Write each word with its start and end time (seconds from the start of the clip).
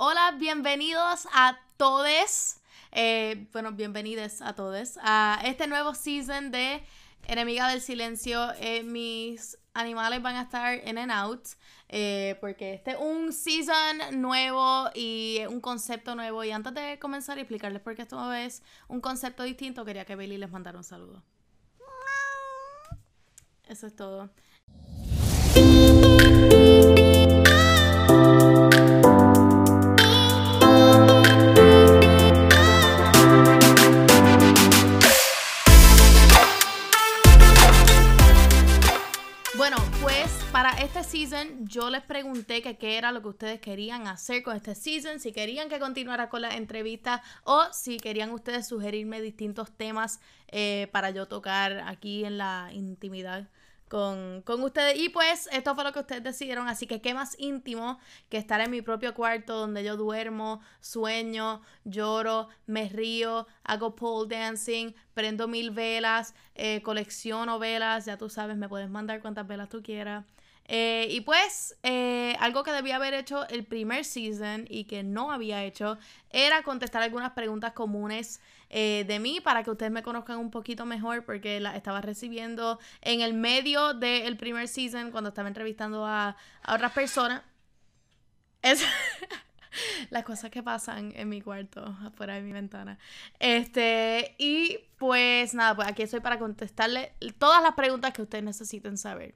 Hola, 0.00 0.36
bienvenidos 0.38 1.26
a 1.32 1.58
todos. 1.76 2.58
Eh, 2.92 3.48
bueno, 3.52 3.72
bienvenidos 3.72 4.42
a 4.42 4.54
todos 4.54 4.96
a 5.02 5.40
este 5.44 5.66
nuevo 5.66 5.92
season 5.92 6.52
de 6.52 6.84
Enemiga 7.26 7.68
del 7.68 7.80
Silencio. 7.80 8.52
Eh, 8.60 8.84
mis 8.84 9.58
animales 9.74 10.22
van 10.22 10.36
a 10.36 10.42
estar 10.42 10.86
in 10.86 10.98
and 10.98 11.10
out. 11.10 11.48
Eh, 11.88 12.38
porque 12.40 12.74
este 12.74 12.92
es 12.92 12.96
un 13.00 13.32
season 13.32 14.22
nuevo 14.22 14.88
y 14.94 15.40
un 15.48 15.60
concepto 15.60 16.14
nuevo. 16.14 16.44
Y 16.44 16.52
antes 16.52 16.74
de 16.74 17.00
comenzar 17.00 17.36
y 17.38 17.40
explicarles 17.40 17.82
por 17.82 17.96
qué 17.96 18.02
esto 18.02 18.32
es 18.32 18.62
un 18.86 19.00
concepto 19.00 19.42
distinto, 19.42 19.84
quería 19.84 20.04
que 20.04 20.14
Bailey 20.14 20.38
les 20.38 20.52
mandara 20.52 20.78
un 20.78 20.84
saludo. 20.84 21.24
Eso 23.64 23.88
es 23.88 23.96
todo. 23.96 24.30
Este 40.70 41.04
season 41.04 41.66
yo 41.66 41.90
les 41.90 42.02
pregunté 42.02 42.62
que 42.62 42.76
qué 42.78 42.98
era 42.98 43.12
lo 43.12 43.22
que 43.22 43.28
ustedes 43.28 43.60
querían 43.60 44.06
hacer 44.06 44.42
con 44.42 44.56
este 44.56 44.74
season, 44.74 45.20
si 45.20 45.32
querían 45.32 45.68
que 45.68 45.78
continuara 45.78 46.28
con 46.28 46.42
la 46.42 46.56
entrevista 46.56 47.22
o 47.44 47.64
si 47.72 47.98
querían 47.98 48.30
ustedes 48.30 48.66
sugerirme 48.66 49.20
distintos 49.20 49.70
temas 49.72 50.20
eh, 50.48 50.88
para 50.92 51.10
yo 51.10 51.26
tocar 51.26 51.80
aquí 51.86 52.24
en 52.24 52.38
la 52.38 52.70
intimidad 52.72 53.48
con, 53.88 54.42
ustedes. 54.62 54.98
Y 54.98 55.08
pues 55.08 55.48
esto 55.52 55.74
fue 55.74 55.84
lo 55.84 55.92
que 55.92 56.00
ustedes 56.00 56.22
decidieron. 56.22 56.68
Así 56.68 56.86
que 56.86 57.00
qué 57.00 57.14
más 57.14 57.34
íntimo 57.38 57.98
que 58.28 58.36
estar 58.36 58.60
en 58.60 58.70
mi 58.70 58.82
propio 58.82 59.14
cuarto 59.14 59.56
donde 59.58 59.82
yo 59.82 59.96
duermo, 59.96 60.60
sueño, 60.80 61.62
lloro, 61.84 62.48
me 62.66 62.88
río, 62.88 63.46
hago 63.64 63.96
pole 63.96 64.36
dancing, 64.36 64.92
prendo 65.14 65.48
mil 65.48 65.70
velas, 65.70 66.34
eh, 66.54 66.82
colecciono 66.82 67.58
velas. 67.58 68.04
Ya 68.04 68.16
tú 68.18 68.28
sabes, 68.28 68.56
me 68.56 68.68
puedes 68.68 68.90
mandar 68.90 69.20
cuantas 69.20 69.46
velas 69.46 69.68
tú 69.68 69.82
quieras. 69.82 70.24
Eh, 70.70 71.08
y 71.10 71.22
pues, 71.22 71.78
eh, 71.82 72.36
algo 72.40 72.62
que 72.62 72.72
debía 72.72 72.96
haber 72.96 73.14
hecho 73.14 73.48
el 73.48 73.64
primer 73.64 74.04
season 74.04 74.66
y 74.68 74.84
que 74.84 75.02
no 75.02 75.32
había 75.32 75.64
hecho 75.64 75.96
era 76.28 76.62
contestar 76.62 77.02
algunas 77.02 77.32
preguntas 77.32 77.72
comunes 77.72 78.42
eh, 78.68 79.06
de 79.08 79.18
mí 79.18 79.40
para 79.40 79.62
que 79.62 79.70
ustedes 79.70 79.90
me 79.90 80.02
conozcan 80.02 80.38
un 80.38 80.50
poquito 80.50 80.84
mejor 80.84 81.24
porque 81.24 81.58
las 81.58 81.74
estaba 81.74 82.02
recibiendo 82.02 82.78
en 83.00 83.22
el 83.22 83.32
medio 83.32 83.94
del 83.94 84.36
primer 84.36 84.68
season 84.68 85.10
cuando 85.10 85.28
estaba 85.30 85.48
entrevistando 85.48 86.04
a, 86.04 86.36
otras 86.68 86.92
personas. 86.92 87.42
Es 88.60 88.84
las 90.10 90.24
cosas 90.24 90.50
que 90.50 90.62
pasan 90.62 91.14
en 91.16 91.30
mi 91.30 91.40
cuarto, 91.40 91.96
afuera 92.04 92.34
de 92.34 92.42
mi 92.42 92.52
ventana. 92.52 92.98
Este, 93.38 94.34
y 94.36 94.80
pues 94.98 95.54
nada, 95.54 95.74
pues 95.74 95.88
aquí 95.88 96.02
estoy 96.02 96.20
para 96.20 96.38
contestarle 96.38 97.14
todas 97.38 97.62
las 97.62 97.72
preguntas 97.72 98.12
que 98.12 98.20
ustedes 98.20 98.44
necesiten 98.44 98.98
saber 98.98 99.34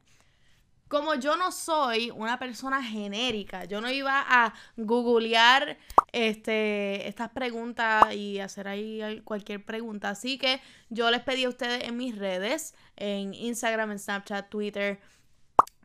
como 0.93 1.15
yo 1.15 1.37
no 1.37 1.51
soy 1.53 2.11
una 2.11 2.39
persona 2.39 2.83
genérica, 2.85 3.65
yo 3.65 3.81
no 3.81 3.91
iba 3.91 4.23
a 4.29 4.53
googlear 4.77 5.79
este, 6.13 7.09
estas 7.09 7.31
preguntas 7.31 8.13
y 8.15 8.41
hacer 8.41 8.69
ahí 8.69 9.23
cualquier 9.25 9.65
pregunta. 9.65 10.11
Así 10.11 10.37
que 10.37 10.61
yo 10.91 11.11
les 11.11 11.23
pedí 11.23 11.45
a 11.45 11.49
ustedes 11.49 11.85
en 11.85 11.97
mis 11.97 12.19
redes, 12.19 12.75
en 12.97 13.33
Instagram, 13.33 13.93
en 13.93 13.99
Snapchat, 14.01 14.51
Twitter, 14.51 15.01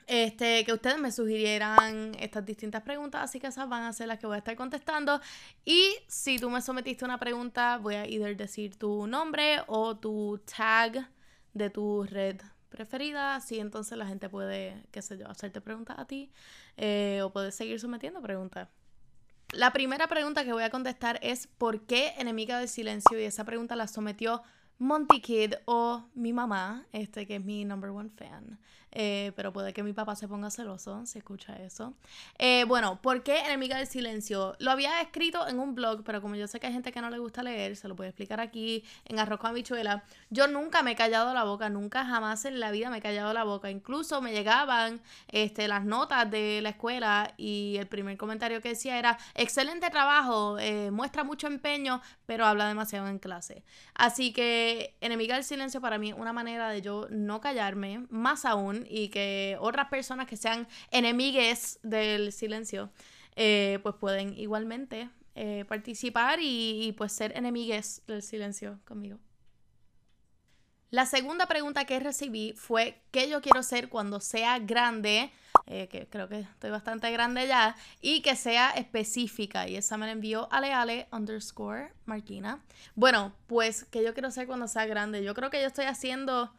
este, 0.08 0.66
que 0.66 0.74
ustedes 0.74 1.00
me 1.00 1.14
sugirieran 1.14 2.14
estas 2.20 2.46
distintas 2.46 2.82
preguntas, 2.82 3.24
así 3.24 3.40
que 3.40 3.48
esas 3.48 3.70
van 3.70 3.84
a 3.84 3.94
ser 3.94 4.10
las 4.10 4.20
que 4.20 4.28
voy 4.28 4.36
a 4.36 4.40
estar 4.40 4.58
contestando. 4.58 5.22
Y 5.64 5.96
si 6.08 6.38
tú 6.38 6.50
me 6.50 6.62
sometiste 6.62 7.06
una 7.06 7.18
pregunta, 7.18 7.78
voy 7.78 7.96
a 7.96 8.06
either 8.06 8.36
decir 8.36 8.76
tu 8.76 9.08
nombre 9.08 9.62
o 9.68 9.96
tu 9.96 10.42
tag 10.54 11.10
de 11.54 11.70
tu 11.70 12.04
red 12.04 12.42
preferida, 12.70 13.36
así 13.36 13.60
entonces 13.60 13.98
la 13.98 14.08
gente 14.08 14.30
puede, 14.30 14.84
qué 14.92 15.02
sé 15.02 15.18
yo, 15.18 15.30
hacerte 15.30 15.62
preguntas 15.62 15.98
a 16.00 16.06
ti 16.06 16.32
eh, 16.78 17.22
o 17.24 17.32
puedes 17.32 17.56
seguir 17.56 17.80
sometiendo 17.80 18.22
preguntas. 18.22 18.70
La 19.54 19.72
primera 19.72 20.08
pregunta 20.08 20.44
que 20.44 20.52
voy 20.52 20.64
a 20.64 20.70
contestar 20.70 21.20
es 21.22 21.48
¿por 21.48 21.82
qué 21.86 22.14
enemiga 22.18 22.60
del 22.60 22.68
silencio? 22.68 23.20
Y 23.20 23.24
esa 23.24 23.46
pregunta 23.46 23.76
la 23.76 23.88
sometió 23.88 24.44
Monty 24.78 25.22
Kid 25.22 25.54
o 25.66 26.04
mi 26.14 26.34
mamá, 26.34 26.86
este 26.92 27.26
que 27.26 27.38
es 27.38 27.44
mi 27.44 27.66
number 27.66 27.90
one 27.90 28.10
fan. 28.10 28.60
Eh, 28.92 29.32
pero 29.36 29.52
puede 29.52 29.74
que 29.74 29.84
mi 29.84 29.94
papá 29.94 30.16
se 30.16 30.28
ponga 30.28 30.50
celoso 30.50 31.06
si 31.06 31.20
escucha 31.20 31.56
eso. 31.58 31.94
Eh, 32.38 32.64
bueno, 32.66 33.00
¿por 33.02 33.22
qué 33.22 33.40
Enemiga 33.40 33.78
del 33.78 33.88
Silencio? 33.88 34.56
Lo 34.60 34.72
había 34.72 35.02
escrito 35.02 35.48
en 35.48 35.60
un 35.60 35.76
blog, 35.76 36.04
pero 36.04 36.22
como 36.22 36.36
yo 36.36 36.48
sé 36.48 36.60
que 36.60 36.68
hay 36.68 36.74
gente 36.74 36.92
que 36.92 37.02
no 37.02 37.10
le 37.10 37.20
gusta 37.20 37.44
leer, 37.44 37.76
se 37.76 37.88
lo 37.88 37.96
voy 37.96 38.08
a 38.08 38.10
explicar 38.10 38.40
aquí 38.40 38.84
en 39.06 39.20
Arroz 39.20 39.40
con 39.40 39.52
Habichuela. 39.52 40.04
Yo 40.30 40.48
nunca 40.48 40.84
me 40.84 40.92
he 40.92 40.96
callado 40.96 41.34
la 41.34 41.44
boca, 41.44 41.70
nunca 41.70 42.06
jamás 42.06 42.46
en 42.46 42.60
la 42.60 42.72
vida 42.72 42.90
me 42.90 42.98
he 42.98 43.02
callado 43.02 43.34
la 43.34 43.44
boca. 43.44 43.70
Incluso 43.70 44.22
me 44.22 44.32
llegaban 44.32 45.02
este, 45.28 45.68
las 45.68 45.86
notas 45.86 46.30
de 46.32 46.62
la 46.62 46.70
escuela 46.70 47.34
y 47.38 47.76
el 47.78 47.88
primer 47.88 48.18
comentario 48.18 48.62
que 48.62 48.70
decía 48.70 48.98
era, 48.98 49.18
excelente 49.36 49.90
trabajo, 49.90 50.58
eh, 50.60 50.92
muestra 50.92 51.24
mucho 51.24 51.48
empeño, 51.48 52.02
pero 52.26 52.46
habla 52.46 52.68
demasiado 52.68 53.08
en 53.08 53.20
clase. 53.20 53.64
Así 53.94 54.34
que 54.34 54.96
Enemiga 55.02 55.36
del 55.36 55.44
Silencio 55.44 55.82
para 55.82 55.98
mí 55.98 56.10
es 56.10 56.16
una 56.18 56.34
manera 56.34 56.70
de 56.70 56.82
yo 56.82 57.08
no 57.10 57.42
callarme, 57.42 58.06
más 58.10 58.46
aún 58.46 58.87
y 58.90 59.10
que 59.10 59.58
otras 59.60 59.90
personas 59.90 60.28
que 60.28 60.38
sean 60.38 60.68
enemigues 60.92 61.80
del 61.84 62.32
silencio, 62.32 62.92
eh, 63.36 63.80
pues 63.84 63.96
pueden 63.96 64.38
igualmente 64.38 65.10
eh, 65.36 65.66
participar 65.68 66.40
y, 66.42 66.96
pues 66.98 67.12
ser 67.12 67.38
enemigues 67.38 68.02
del 68.08 68.24
silencio 68.24 68.80
conmigo. 68.86 69.20
La 70.90 71.06
segunda 71.06 71.46
pregunta 71.46 71.86
que 71.86 72.00
recibí 72.00 72.54
fue 72.54 73.04
¿qué 73.12 73.30
yo 73.30 73.40
quiero 73.42 73.62
ser 73.62 73.90
cuando 73.90 74.20
sea 74.20 74.58
grande? 74.58 75.32
Eh, 75.68 75.88
que 75.90 76.08
creo 76.08 76.28
que 76.28 76.40
estoy 76.40 76.72
bastante 76.72 77.12
grande 77.12 77.46
ya, 77.46 77.76
y 78.02 78.22
que 78.22 78.36
sea 78.36 78.72
específica. 78.72 79.68
Y 79.68 79.76
esa 79.76 79.98
me 79.98 80.08
la 80.08 80.14
envió 80.14 80.52
aleale 80.52 81.08
underscore 81.12 81.94
Marquina. 82.06 82.64
Bueno, 82.96 83.36
pues 83.46 83.84
¿qué 83.84 84.04
yo 84.04 84.14
quiero 84.14 84.32
ser 84.32 84.48
cuando 84.48 84.68
sea 84.68 84.88
grande? 84.88 85.24
Yo 85.24 85.36
creo 85.36 85.52
que 85.52 85.62
yo 85.62 85.68
estoy 85.68 85.86
haciendo 85.86 86.52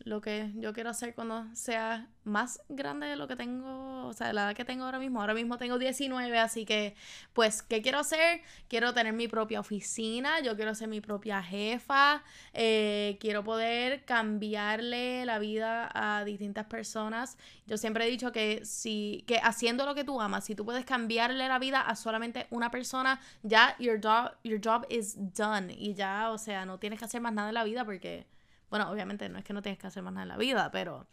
lo 0.00 0.20
que 0.20 0.52
yo 0.54 0.72
quiero 0.72 0.90
hacer 0.90 1.14
cuando 1.14 1.46
sea 1.54 2.08
más 2.24 2.60
grande 2.68 3.06
de 3.06 3.16
lo 3.16 3.28
que 3.28 3.36
tengo, 3.36 4.06
o 4.06 4.12
sea, 4.12 4.28
de 4.28 4.32
la 4.32 4.44
edad 4.44 4.56
que 4.56 4.64
tengo 4.64 4.84
ahora 4.84 4.98
mismo. 4.98 5.20
Ahora 5.20 5.34
mismo 5.34 5.58
tengo 5.58 5.78
19, 5.78 6.38
así 6.38 6.64
que, 6.64 6.94
pues, 7.32 7.62
¿qué 7.62 7.82
quiero 7.82 7.98
hacer? 7.98 8.40
Quiero 8.68 8.92
tener 8.94 9.12
mi 9.12 9.28
propia 9.28 9.60
oficina, 9.60 10.40
yo 10.40 10.56
quiero 10.56 10.74
ser 10.74 10.88
mi 10.88 11.00
propia 11.00 11.42
jefa, 11.42 12.22
eh, 12.52 13.16
quiero 13.20 13.44
poder 13.44 14.04
cambiarle 14.04 15.24
la 15.24 15.38
vida 15.38 15.90
a 15.92 16.24
distintas 16.24 16.66
personas. 16.66 17.38
Yo 17.66 17.76
siempre 17.76 18.06
he 18.06 18.10
dicho 18.10 18.32
que 18.32 18.64
si, 18.64 19.24
que 19.26 19.38
haciendo 19.38 19.86
lo 19.86 19.94
que 19.94 20.04
tú 20.04 20.20
amas, 20.20 20.44
si 20.44 20.54
tú 20.54 20.64
puedes 20.64 20.84
cambiarle 20.84 21.48
la 21.48 21.58
vida 21.58 21.80
a 21.80 21.96
solamente 21.96 22.46
una 22.50 22.70
persona, 22.70 23.20
ya 23.42 23.76
your 23.78 24.00
job, 24.02 24.32
your 24.44 24.60
job 24.62 24.84
is 24.88 25.16
done. 25.36 25.72
Y 25.72 25.94
ya, 25.94 26.30
o 26.30 26.38
sea, 26.38 26.66
no 26.66 26.78
tienes 26.78 26.98
que 26.98 27.04
hacer 27.04 27.20
más 27.20 27.32
nada 27.32 27.48
en 27.48 27.54
la 27.54 27.64
vida 27.64 27.84
porque 27.84 28.26
bueno, 28.70 28.90
obviamente 28.90 29.28
no 29.28 29.38
es 29.38 29.44
que 29.44 29.52
no 29.52 29.62
tienes 29.62 29.78
que 29.78 29.86
hacer 29.86 30.02
más 30.02 30.12
nada 30.12 30.24
en 30.24 30.28
la 30.28 30.36
vida, 30.36 30.70
pero, 30.70 31.06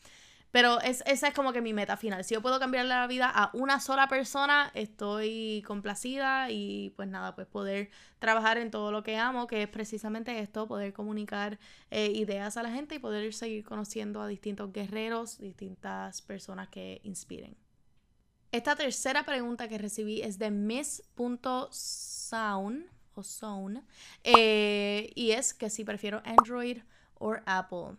pero 0.51 0.79
es, 0.81 1.03
esa 1.05 1.27
es 1.27 1.33
como 1.33 1.53
que 1.53 1.61
mi 1.61 1.73
meta 1.73 1.97
final. 1.97 2.23
Si 2.23 2.33
yo 2.33 2.41
puedo 2.41 2.59
cambiarle 2.59 2.89
la 2.89 3.07
vida 3.07 3.31
a 3.33 3.49
una 3.53 3.79
sola 3.79 4.07
persona, 4.07 4.71
estoy 4.73 5.63
complacida 5.65 6.51
y 6.51 6.91
pues 6.95 7.07
nada, 7.07 7.35
pues 7.35 7.47
poder 7.47 7.89
trabajar 8.19 8.57
en 8.57 8.71
todo 8.71 8.91
lo 8.91 9.03
que 9.03 9.17
amo, 9.17 9.47
que 9.47 9.63
es 9.63 9.69
precisamente 9.69 10.39
esto, 10.39 10.67
poder 10.67 10.93
comunicar 10.93 11.59
eh, 11.91 12.11
ideas 12.13 12.57
a 12.57 12.63
la 12.63 12.71
gente 12.71 12.95
y 12.95 12.99
poder 12.99 13.33
seguir 13.33 13.63
conociendo 13.63 14.21
a 14.21 14.27
distintos 14.27 14.71
guerreros, 14.71 15.39
distintas 15.39 16.21
personas 16.21 16.69
que 16.69 17.01
inspiren. 17.03 17.55
Esta 18.53 18.75
tercera 18.75 19.23
pregunta 19.23 19.67
que 19.67 19.79
recibí 19.79 20.21
es 20.21 20.37
de 20.37 20.51
miss.sound 20.51 22.85
o 23.15 23.23
zone 23.23 23.81
eh, 24.23 25.11
y 25.15 25.31
es 25.31 25.55
que 25.55 25.71
si 25.71 25.83
prefiero 25.83 26.21
Android 26.23 26.83
o 27.23 27.37
Apple. 27.45 27.97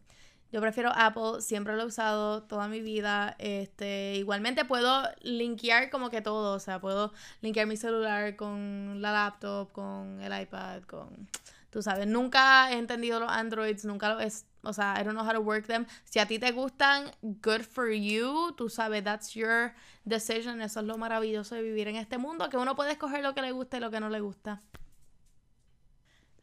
Yo 0.52 0.60
prefiero 0.60 0.92
Apple, 0.94 1.40
siempre 1.40 1.74
lo 1.74 1.82
he 1.82 1.86
usado 1.86 2.44
toda 2.44 2.68
mi 2.68 2.80
vida. 2.80 3.34
Este, 3.38 4.14
igualmente 4.14 4.64
puedo 4.64 5.02
linkear 5.22 5.90
como 5.90 6.10
que 6.10 6.20
todo, 6.20 6.54
o 6.54 6.60
sea, 6.60 6.80
puedo 6.80 7.12
linkear 7.40 7.66
mi 7.66 7.76
celular 7.76 8.36
con 8.36 9.02
la 9.02 9.10
laptop, 9.10 9.72
con 9.72 10.20
el 10.20 10.42
iPad, 10.42 10.82
con 10.82 11.28
tú 11.74 11.82
sabes, 11.82 12.06
nunca 12.06 12.70
he 12.70 12.78
entendido 12.78 13.18
los 13.18 13.28
Androids, 13.28 13.84
nunca 13.84 14.08
lo 14.08 14.20
es, 14.20 14.46
o 14.62 14.72
sea, 14.72 14.94
I 14.96 15.02
don't 15.02 15.16
know 15.16 15.26
how 15.26 15.32
to 15.32 15.40
work 15.40 15.66
them. 15.66 15.86
Si 16.04 16.20
a 16.20 16.26
ti 16.26 16.38
te 16.38 16.52
gustan, 16.52 17.10
good 17.20 17.62
for 17.62 17.90
you, 17.90 18.52
tú 18.56 18.68
sabes, 18.68 19.02
that's 19.02 19.34
your 19.34 19.74
decision, 20.04 20.62
eso 20.62 20.78
es 20.78 20.86
lo 20.86 20.96
maravilloso 20.98 21.56
de 21.56 21.62
vivir 21.62 21.88
en 21.88 21.96
este 21.96 22.16
mundo, 22.16 22.48
que 22.48 22.58
uno 22.58 22.76
puede 22.76 22.92
escoger 22.92 23.24
lo 23.24 23.34
que 23.34 23.42
le 23.42 23.50
gusta 23.50 23.78
y 23.78 23.80
lo 23.80 23.90
que 23.90 23.98
no 23.98 24.08
le 24.08 24.20
gusta. 24.20 24.62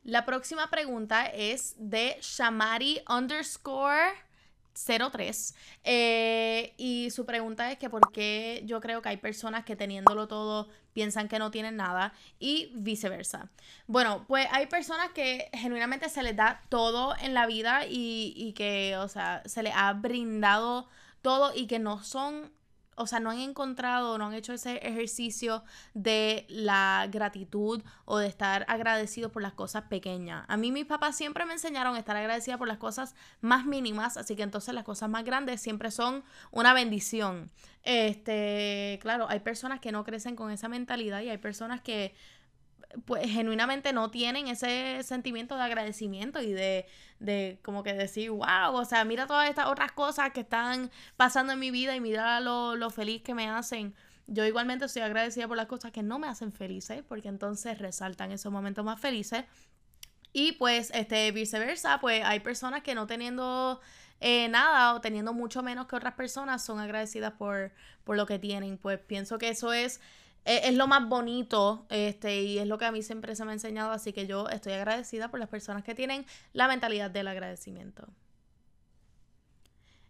La 0.03 0.25
próxima 0.25 0.69
pregunta 0.69 1.25
es 1.25 1.75
de 1.77 2.17
Shamari 2.21 3.01
underscore 3.07 4.13
03. 4.73 5.55
Eh, 5.83 6.73
y 6.77 7.09
su 7.11 7.25
pregunta 7.25 7.71
es 7.71 7.77
que 7.77 7.89
por 7.89 8.11
qué 8.11 8.63
yo 8.65 8.81
creo 8.81 9.01
que 9.01 9.09
hay 9.09 9.17
personas 9.17 9.63
que 9.63 9.75
teniéndolo 9.75 10.27
todo 10.27 10.69
piensan 10.93 11.27
que 11.27 11.39
no 11.39 11.51
tienen 11.51 11.75
nada 11.75 12.13
y 12.39 12.71
viceversa. 12.75 13.49
Bueno, 13.87 14.25
pues 14.27 14.47
hay 14.51 14.67
personas 14.67 15.09
que 15.11 15.49
genuinamente 15.53 16.09
se 16.09 16.23
les 16.23 16.35
da 16.35 16.61
todo 16.69 17.15
en 17.21 17.33
la 17.33 17.45
vida 17.45 17.85
y, 17.85 18.33
y 18.35 18.53
que, 18.53 18.97
o 18.97 19.07
sea, 19.07 19.43
se 19.45 19.63
les 19.63 19.73
ha 19.75 19.93
brindado 19.93 20.87
todo 21.21 21.53
y 21.55 21.67
que 21.67 21.79
no 21.79 22.03
son 22.03 22.51
o 22.95 23.07
sea, 23.07 23.19
no 23.19 23.29
han 23.29 23.39
encontrado, 23.39 24.17
no 24.17 24.27
han 24.27 24.33
hecho 24.33 24.53
ese 24.53 24.77
ejercicio 24.77 25.63
de 25.93 26.45
la 26.49 27.07
gratitud 27.11 27.81
o 28.05 28.17
de 28.17 28.27
estar 28.27 28.65
agradecidos 28.67 29.31
por 29.31 29.41
las 29.41 29.53
cosas 29.53 29.83
pequeñas. 29.83 30.45
A 30.47 30.57
mí 30.57 30.71
mis 30.71 30.85
papás 30.85 31.15
siempre 31.15 31.45
me 31.45 31.53
enseñaron 31.53 31.95
a 31.95 31.99
estar 31.99 32.15
agradecida 32.15 32.57
por 32.57 32.67
las 32.67 32.77
cosas 32.77 33.15
más 33.39 33.65
mínimas, 33.65 34.17
así 34.17 34.35
que 34.35 34.43
entonces 34.43 34.73
las 34.73 34.83
cosas 34.83 35.09
más 35.09 35.23
grandes 35.23 35.61
siempre 35.61 35.91
son 35.91 36.23
una 36.51 36.73
bendición. 36.73 37.49
Este, 37.83 38.99
claro, 39.01 39.27
hay 39.29 39.39
personas 39.39 39.79
que 39.79 39.91
no 39.91 40.03
crecen 40.03 40.35
con 40.35 40.51
esa 40.51 40.67
mentalidad 40.67 41.21
y 41.21 41.29
hay 41.29 41.37
personas 41.37 41.81
que 41.81 42.13
pues 43.05 43.29
genuinamente 43.29 43.93
no 43.93 44.11
tienen 44.11 44.47
ese 44.47 45.01
sentimiento 45.03 45.55
de 45.55 45.63
agradecimiento 45.63 46.41
y 46.41 46.51
de, 46.51 46.85
de 47.19 47.59
como 47.63 47.83
que 47.83 47.93
decir, 47.93 48.31
wow, 48.31 48.73
o 48.73 48.85
sea, 48.85 49.05
mira 49.05 49.27
todas 49.27 49.49
estas 49.49 49.67
otras 49.67 49.91
cosas 49.91 50.31
que 50.31 50.41
están 50.41 50.91
pasando 51.17 51.53
en 51.53 51.59
mi 51.59 51.71
vida 51.71 51.95
y 51.95 51.99
mira 51.99 52.39
lo, 52.39 52.75
lo 52.75 52.89
feliz 52.89 53.21
que 53.21 53.33
me 53.33 53.49
hacen. 53.49 53.93
Yo 54.27 54.45
igualmente 54.45 54.85
estoy 54.85 55.01
agradecida 55.01 55.47
por 55.47 55.57
las 55.57 55.65
cosas 55.65 55.91
que 55.91 56.03
no 56.03 56.19
me 56.19 56.27
hacen 56.27 56.51
felices, 56.51 57.03
porque 57.07 57.27
entonces 57.27 57.79
resaltan 57.79 58.31
esos 58.31 58.51
momentos 58.51 58.85
más 58.85 58.99
felices. 58.99 59.43
Y 60.33 60.53
pues, 60.53 60.91
este, 60.93 61.31
viceversa, 61.31 61.99
pues 61.99 62.23
hay 62.23 62.39
personas 62.39 62.81
que 62.83 62.95
no 62.95 63.07
teniendo 63.07 63.81
eh, 64.21 64.47
nada 64.49 64.93
o 64.93 65.01
teniendo 65.01 65.33
mucho 65.33 65.63
menos 65.63 65.87
que 65.87 65.95
otras 65.95 66.13
personas 66.13 66.63
son 66.63 66.79
agradecidas 66.79 67.33
por, 67.33 67.73
por 68.03 68.15
lo 68.15 68.25
que 68.25 68.39
tienen. 68.39 68.77
Pues 68.77 68.99
pienso 68.99 69.37
que 69.37 69.49
eso 69.49 69.73
es 69.73 69.99
es, 70.45 70.73
lo 70.75 70.87
más 70.87 71.07
bonito 71.07 71.85
este, 71.89 72.41
y 72.41 72.59
es 72.59 72.67
lo 72.67 72.77
que 72.77 72.85
a 72.85 72.91
mí 72.91 73.03
siempre 73.03 73.35
se 73.35 73.45
me 73.45 73.51
ha 73.51 73.53
enseñado, 73.53 73.91
así 73.91 74.13
que 74.13 74.27
yo 74.27 74.49
estoy 74.49 74.73
agradecida 74.73 75.29
por 75.29 75.39
las 75.39 75.49
personas 75.49 75.83
que 75.83 75.95
tienen 75.95 76.25
la 76.53 76.67
mentalidad 76.67 77.11
del 77.11 77.27
agradecimiento. 77.27 78.07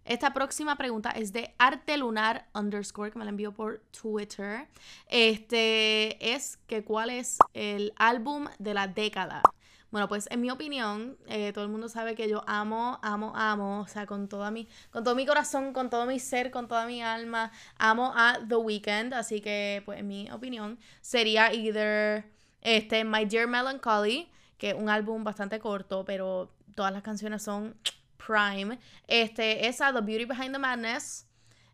Esta 0.03 0.33
próxima 0.33 0.77
pregunta 0.77 1.11
es 1.11 1.31
de 1.31 1.53
Artelunar 1.59 2.47
underscore, 2.55 3.11
que 3.11 3.19
me 3.19 3.25
la 3.25 3.29
envió 3.29 3.53
por 3.53 3.81
Twitter. 3.91 4.67
Este 5.07 6.33
es 6.33 6.57
que 6.65 6.83
cuál 6.83 7.11
es 7.11 7.37
el 7.53 7.93
álbum 7.97 8.47
de 8.57 8.73
la 8.73 8.87
década. 8.87 9.43
Bueno, 9.91 10.07
pues 10.07 10.27
en 10.31 10.39
mi 10.39 10.49
opinión, 10.49 11.17
eh, 11.27 11.51
todo 11.51 11.65
el 11.65 11.69
mundo 11.69 11.89
sabe 11.89 12.15
que 12.15 12.29
yo 12.29 12.43
amo, 12.47 12.97
amo, 13.01 13.33
amo, 13.35 13.81
o 13.81 13.87
sea, 13.87 14.05
con, 14.05 14.29
toda 14.29 14.49
mi, 14.49 14.67
con 14.89 15.03
todo 15.03 15.15
mi 15.15 15.25
corazón, 15.25 15.73
con 15.73 15.89
todo 15.89 16.05
mi 16.05 16.17
ser, 16.17 16.49
con 16.49 16.69
toda 16.69 16.85
mi 16.85 17.03
alma, 17.03 17.51
amo 17.77 18.13
a 18.15 18.39
The 18.47 18.55
Weeknd, 18.55 19.13
así 19.13 19.41
que, 19.41 19.83
pues 19.85 19.99
en 19.99 20.07
mi 20.07 20.31
opinión, 20.31 20.79
sería 21.01 21.53
either 21.53 22.25
este, 22.61 23.03
My 23.03 23.25
Dear 23.25 23.47
Melancholy, 23.47 24.31
que 24.57 24.69
es 24.69 24.75
un 24.75 24.87
álbum 24.89 25.25
bastante 25.25 25.59
corto, 25.59 26.05
pero 26.05 26.53
todas 26.73 26.93
las 26.93 27.03
canciones 27.03 27.43
son 27.43 27.75
prime. 28.15 28.79
Este, 29.07 29.67
esa, 29.67 29.91
The 29.91 29.99
Beauty 29.99 30.25
Behind 30.25 30.53
the 30.53 30.59
Madness, 30.59 31.27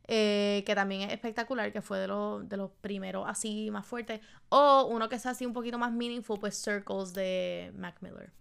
eh, 0.07 0.63
que 0.65 0.75
también 0.75 1.01
es 1.01 1.13
espectacular, 1.13 1.71
que 1.74 1.81
fue 1.81 2.00
de, 2.00 2.07
de 2.07 2.57
los 2.57 2.71
primeros 2.81 3.25
así 3.27 3.69
más 3.71 3.86
fuertes. 3.86 4.21
O 4.50 4.88
uno 4.89 5.09
que 5.09 5.15
es 5.15 5.25
así 5.25 5.45
un 5.45 5.54
poquito 5.54 5.77
más 5.77 5.92
meaningful, 5.92 6.39
pues 6.39 6.62
Circles 6.62 7.13
de 7.13 7.71
Mac 7.75 7.98
Miller. 8.01 8.31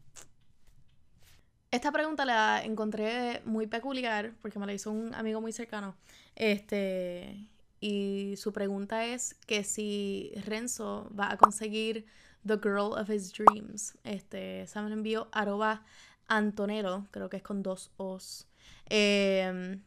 Esta 1.70 1.90
pregunta 1.92 2.24
la 2.24 2.62
encontré 2.64 3.42
muy 3.44 3.66
peculiar 3.66 4.34
porque 4.40 4.58
me 4.58 4.66
la 4.66 4.72
hizo 4.72 4.90
un 4.90 5.14
amigo 5.14 5.40
muy 5.40 5.52
cercano. 5.52 5.96
Este, 6.36 7.48
y 7.80 8.34
su 8.36 8.52
pregunta 8.52 9.04
es 9.04 9.34
que 9.46 9.64
si 9.64 10.32
Renzo 10.44 11.10
va 11.18 11.32
a 11.32 11.36
conseguir 11.36 12.06
The 12.46 12.58
Girl 12.62 12.92
of 12.92 13.10
His 13.10 13.32
Dreams. 13.32 13.98
Este, 14.04 14.66
se 14.66 14.80
me 14.80 14.88
lo 14.88 14.94
envió 14.94 15.28
arroba 15.32 15.84
Antonero, 16.28 17.06
creo 17.10 17.28
que 17.28 17.38
es 17.38 17.42
con 17.42 17.62
dos 17.62 17.90
O's. 17.96 18.46
Eh, 18.88 19.80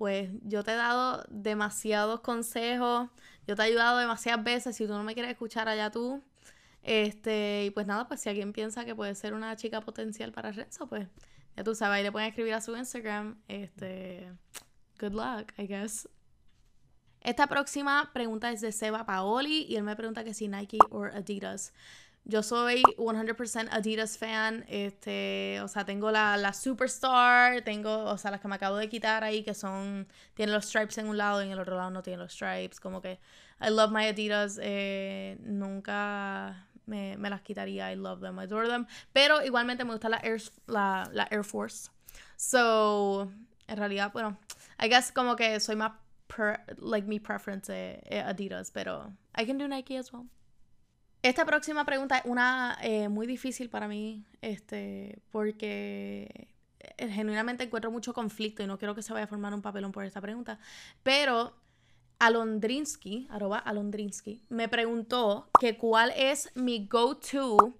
pues 0.00 0.30
yo 0.44 0.64
te 0.64 0.72
he 0.72 0.76
dado 0.76 1.22
demasiados 1.28 2.20
consejos, 2.20 3.10
yo 3.46 3.54
te 3.54 3.60
he 3.60 3.66
ayudado 3.66 3.98
demasiadas 3.98 4.42
veces, 4.42 4.74
si 4.74 4.86
tú 4.86 4.94
no 4.94 5.04
me 5.04 5.12
quieres 5.12 5.30
escuchar 5.30 5.68
allá 5.68 5.90
tú. 5.90 6.24
Este, 6.82 7.66
y 7.66 7.70
pues 7.70 7.86
nada, 7.86 8.08
pues 8.08 8.22
si 8.22 8.30
alguien 8.30 8.54
piensa 8.54 8.86
que 8.86 8.94
puede 8.94 9.14
ser 9.14 9.34
una 9.34 9.54
chica 9.56 9.82
potencial 9.82 10.32
para 10.32 10.52
Renzo, 10.52 10.86
pues 10.86 11.06
ya 11.54 11.64
tú 11.64 11.74
sabes, 11.74 11.98
ahí 11.98 12.02
le 12.02 12.10
pueden 12.10 12.30
escribir 12.30 12.54
a 12.54 12.62
su 12.62 12.74
Instagram. 12.74 13.42
Este, 13.46 14.32
good 14.98 15.12
luck, 15.12 15.52
I 15.58 15.66
guess. 15.66 16.08
Esta 17.20 17.46
próxima 17.46 18.10
pregunta 18.14 18.50
es 18.52 18.62
de 18.62 18.72
Seba 18.72 19.04
Paoli 19.04 19.66
y 19.68 19.76
él 19.76 19.82
me 19.82 19.96
pregunta 19.96 20.24
que 20.24 20.32
si 20.32 20.48
Nike 20.48 20.78
o 20.88 21.04
Adidas. 21.04 21.74
Yo 22.24 22.42
soy 22.42 22.82
100% 22.96 23.68
Adidas 23.72 24.18
fan, 24.18 24.64
este, 24.68 25.60
o 25.62 25.68
sea, 25.68 25.84
tengo 25.84 26.10
la, 26.10 26.36
la, 26.36 26.52
Superstar, 26.52 27.62
tengo, 27.62 28.04
o 28.04 28.18
sea, 28.18 28.30
las 28.30 28.40
que 28.40 28.48
me 28.48 28.54
acabo 28.56 28.76
de 28.76 28.88
quitar 28.88 29.24
ahí, 29.24 29.42
que 29.42 29.54
son, 29.54 30.06
tienen 30.34 30.54
los 30.54 30.66
stripes 30.66 30.98
en 30.98 31.08
un 31.08 31.16
lado 31.16 31.42
y 31.42 31.46
en 31.46 31.52
el 31.52 31.58
otro 31.58 31.76
lado 31.76 31.90
no 31.90 32.02
tienen 32.02 32.20
los 32.20 32.32
stripes, 32.32 32.78
como 32.78 33.00
que 33.00 33.18
I 33.60 33.70
love 33.70 33.90
my 33.90 34.06
Adidas, 34.06 34.60
eh, 34.62 35.38
nunca 35.40 36.68
me, 36.86 37.16
me, 37.16 37.30
las 37.30 37.40
quitaría, 37.40 37.90
I 37.90 37.96
love 37.96 38.20
them, 38.20 38.38
I 38.38 38.44
adore 38.44 38.68
them, 38.68 38.86
pero 39.12 39.42
igualmente 39.42 39.84
me 39.84 39.92
gusta 39.92 40.08
la 40.08 40.20
Air, 40.22 40.42
la, 40.66 41.08
la 41.12 41.26
Air 41.30 41.42
Force, 41.42 41.90
so, 42.36 43.32
en 43.66 43.76
realidad, 43.76 44.12
bueno, 44.12 44.38
I 44.78 44.88
guess 44.88 45.10
como 45.10 45.36
que 45.36 45.58
soy 45.58 45.76
más, 45.76 45.92
like, 46.78 47.08
mi 47.08 47.18
preference 47.18 47.72
eh, 47.72 48.22
Adidas, 48.24 48.70
pero 48.70 49.10
I 49.36 49.46
can 49.46 49.58
do 49.58 49.66
Nike 49.66 49.96
as 49.96 50.12
well. 50.12 50.26
Esta 51.22 51.44
próxima 51.44 51.84
pregunta 51.84 52.18
es 52.18 52.24
una 52.24 52.78
eh, 52.82 53.08
muy 53.10 53.26
difícil 53.26 53.68
para 53.68 53.88
mí, 53.88 54.24
este, 54.40 55.18
porque 55.30 56.48
eh, 56.78 57.08
genuinamente 57.08 57.64
encuentro 57.64 57.90
mucho 57.90 58.14
conflicto 58.14 58.62
y 58.62 58.66
no 58.66 58.78
quiero 58.78 58.94
que 58.94 59.02
se 59.02 59.12
vaya 59.12 59.24
a 59.24 59.28
formar 59.28 59.52
un 59.52 59.60
papelón 59.60 59.92
por 59.92 60.04
esta 60.04 60.22
pregunta. 60.22 60.58
Pero 61.02 61.54
Alondrinsky, 62.18 63.26
arroba 63.30 63.58
Alondrinsky, 63.58 64.42
me 64.48 64.68
preguntó 64.68 65.50
que 65.60 65.76
cuál 65.76 66.10
es 66.16 66.50
mi 66.54 66.86
go-to 66.86 67.74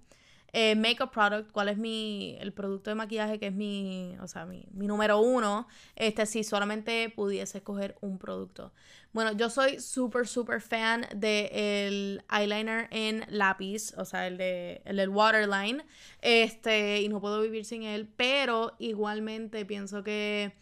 eh, 0.52 0.74
makeup 0.74 1.12
product, 1.12 1.52
cuál 1.52 1.68
es 1.68 1.78
mi, 1.78 2.36
el 2.40 2.52
producto 2.52 2.90
de 2.90 2.96
maquillaje 2.96 3.38
que 3.38 3.48
es 3.48 3.54
mi, 3.54 4.16
o 4.20 4.26
sea, 4.26 4.46
mi, 4.46 4.66
mi 4.72 4.86
número 4.86 5.20
uno, 5.20 5.68
este, 5.96 6.26
si 6.26 6.44
solamente 6.44 7.10
pudiese 7.10 7.58
escoger 7.58 7.96
un 8.00 8.18
producto. 8.18 8.72
Bueno, 9.12 9.32
yo 9.32 9.50
soy 9.50 9.80
súper, 9.80 10.28
súper 10.28 10.60
fan 10.60 11.06
del 11.14 12.22
eyeliner 12.30 12.88
en 12.90 13.24
lápiz, 13.28 13.92
o 13.96 14.04
sea, 14.04 14.26
el, 14.26 14.36
de, 14.36 14.82
el 14.84 14.96
del 14.96 15.08
waterline, 15.08 15.82
este, 16.20 17.00
y 17.00 17.08
no 17.08 17.20
puedo 17.20 17.40
vivir 17.42 17.64
sin 17.64 17.82
él, 17.82 18.08
pero 18.16 18.74
igualmente 18.78 19.64
pienso 19.64 20.04
que 20.04 20.52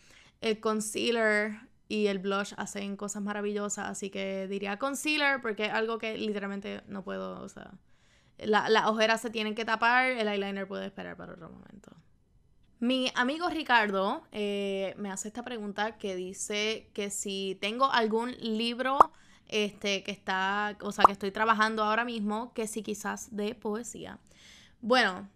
el 0.40 0.60
concealer 0.60 1.68
y 1.88 2.06
el 2.06 2.18
blush 2.18 2.52
hacen 2.56 2.96
cosas 2.96 3.22
maravillosas, 3.22 3.88
así 3.88 4.10
que 4.10 4.46
diría 4.48 4.78
concealer 4.78 5.40
porque 5.40 5.66
es 5.66 5.72
algo 5.72 5.98
que 5.98 6.16
literalmente 6.16 6.82
no 6.86 7.02
puedo, 7.02 7.40
o 7.42 7.48
sea, 7.48 7.72
las 8.38 8.86
ojeras 8.86 9.20
se 9.20 9.30
tienen 9.30 9.54
que 9.54 9.64
tapar, 9.64 10.10
el 10.10 10.28
eyeliner 10.28 10.66
puede 10.66 10.86
esperar 10.86 11.16
para 11.16 11.32
otro 11.32 11.50
momento. 11.50 11.90
Mi 12.80 13.10
amigo 13.16 13.48
Ricardo 13.48 14.22
eh, 14.30 14.94
me 14.98 15.10
hace 15.10 15.28
esta 15.28 15.42
pregunta 15.42 15.98
que 15.98 16.14
dice 16.14 16.88
que 16.94 17.10
si 17.10 17.58
tengo 17.60 17.90
algún 17.90 18.32
libro 18.40 18.98
este, 19.48 20.04
que 20.04 20.12
está, 20.12 20.76
o 20.82 20.92
sea, 20.92 21.04
que 21.04 21.12
estoy 21.12 21.32
trabajando 21.32 21.82
ahora 21.82 22.04
mismo, 22.04 22.52
que 22.52 22.68
si 22.68 22.82
quizás 22.82 23.34
de 23.34 23.54
poesía. 23.54 24.18
Bueno, 24.80 25.28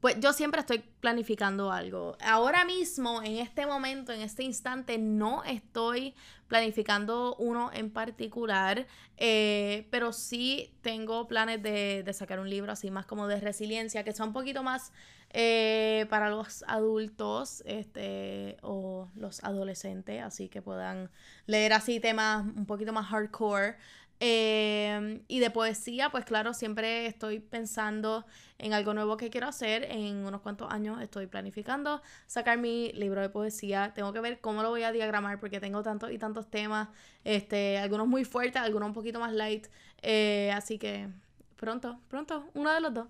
pues 0.00 0.16
yo 0.20 0.32
siempre 0.32 0.60
estoy 0.60 0.78
planificando 1.00 1.72
algo. 1.72 2.16
Ahora 2.20 2.64
mismo, 2.64 3.22
en 3.22 3.38
este 3.38 3.66
momento, 3.66 4.12
en 4.12 4.20
este 4.20 4.44
instante, 4.44 4.98
no 4.98 5.42
estoy 5.44 6.14
planificando 6.46 7.34
uno 7.36 7.70
en 7.72 7.90
particular, 7.90 8.86
eh, 9.16 9.86
pero 9.90 10.12
sí 10.12 10.72
tengo 10.82 11.26
planes 11.26 11.62
de, 11.62 12.02
de, 12.04 12.12
sacar 12.12 12.40
un 12.40 12.48
libro 12.48 12.72
así 12.72 12.90
más 12.90 13.06
como 13.06 13.26
de 13.26 13.40
resiliencia, 13.40 14.04
que 14.04 14.12
sea 14.12 14.24
un 14.24 14.32
poquito 14.32 14.62
más 14.62 14.92
eh, 15.30 16.06
para 16.08 16.30
los 16.30 16.64
adultos 16.66 17.62
este, 17.66 18.56
o 18.62 19.10
los 19.14 19.44
adolescentes, 19.44 20.22
así 20.22 20.48
que 20.48 20.62
puedan 20.62 21.10
leer 21.44 21.74
así 21.74 22.00
temas 22.00 22.46
un 22.46 22.64
poquito 22.64 22.94
más 22.94 23.06
hardcore. 23.06 23.76
Em, 24.20 25.22
y 25.28 25.38
de 25.38 25.50
poesía, 25.50 26.10
pues 26.10 26.24
claro, 26.24 26.52
siempre 26.52 27.06
estoy 27.06 27.38
pensando 27.38 28.26
en 28.58 28.72
algo 28.72 28.92
nuevo 28.92 29.16
que 29.16 29.30
quiero 29.30 29.46
hacer. 29.46 29.84
En 29.84 30.26
unos 30.26 30.40
cuantos 30.40 30.70
años 30.72 31.00
estoy 31.00 31.26
planificando 31.26 32.02
sacar 32.26 32.58
mi 32.58 32.92
libro 32.92 33.20
de 33.20 33.28
poesía. 33.28 33.92
Tengo 33.94 34.12
que 34.12 34.20
ver 34.20 34.40
cómo 34.40 34.62
lo 34.62 34.70
voy 34.70 34.82
a 34.82 34.92
diagramar 34.92 35.38
porque 35.38 35.60
tengo 35.60 35.82
tantos 35.82 36.10
y 36.10 36.18
tantos 36.18 36.50
temas. 36.50 36.88
Este, 37.24 37.78
algunos 37.78 38.08
muy 38.08 38.24
fuertes, 38.24 38.60
algunos 38.60 38.88
un 38.88 38.94
poquito 38.94 39.20
más 39.20 39.32
light. 39.32 39.68
Eh, 40.02 40.50
así 40.52 40.78
que 40.78 41.08
pronto, 41.56 42.00
pronto, 42.08 42.50
uno 42.54 42.72
de 42.72 42.80
los 42.80 42.94
dos. 42.94 43.06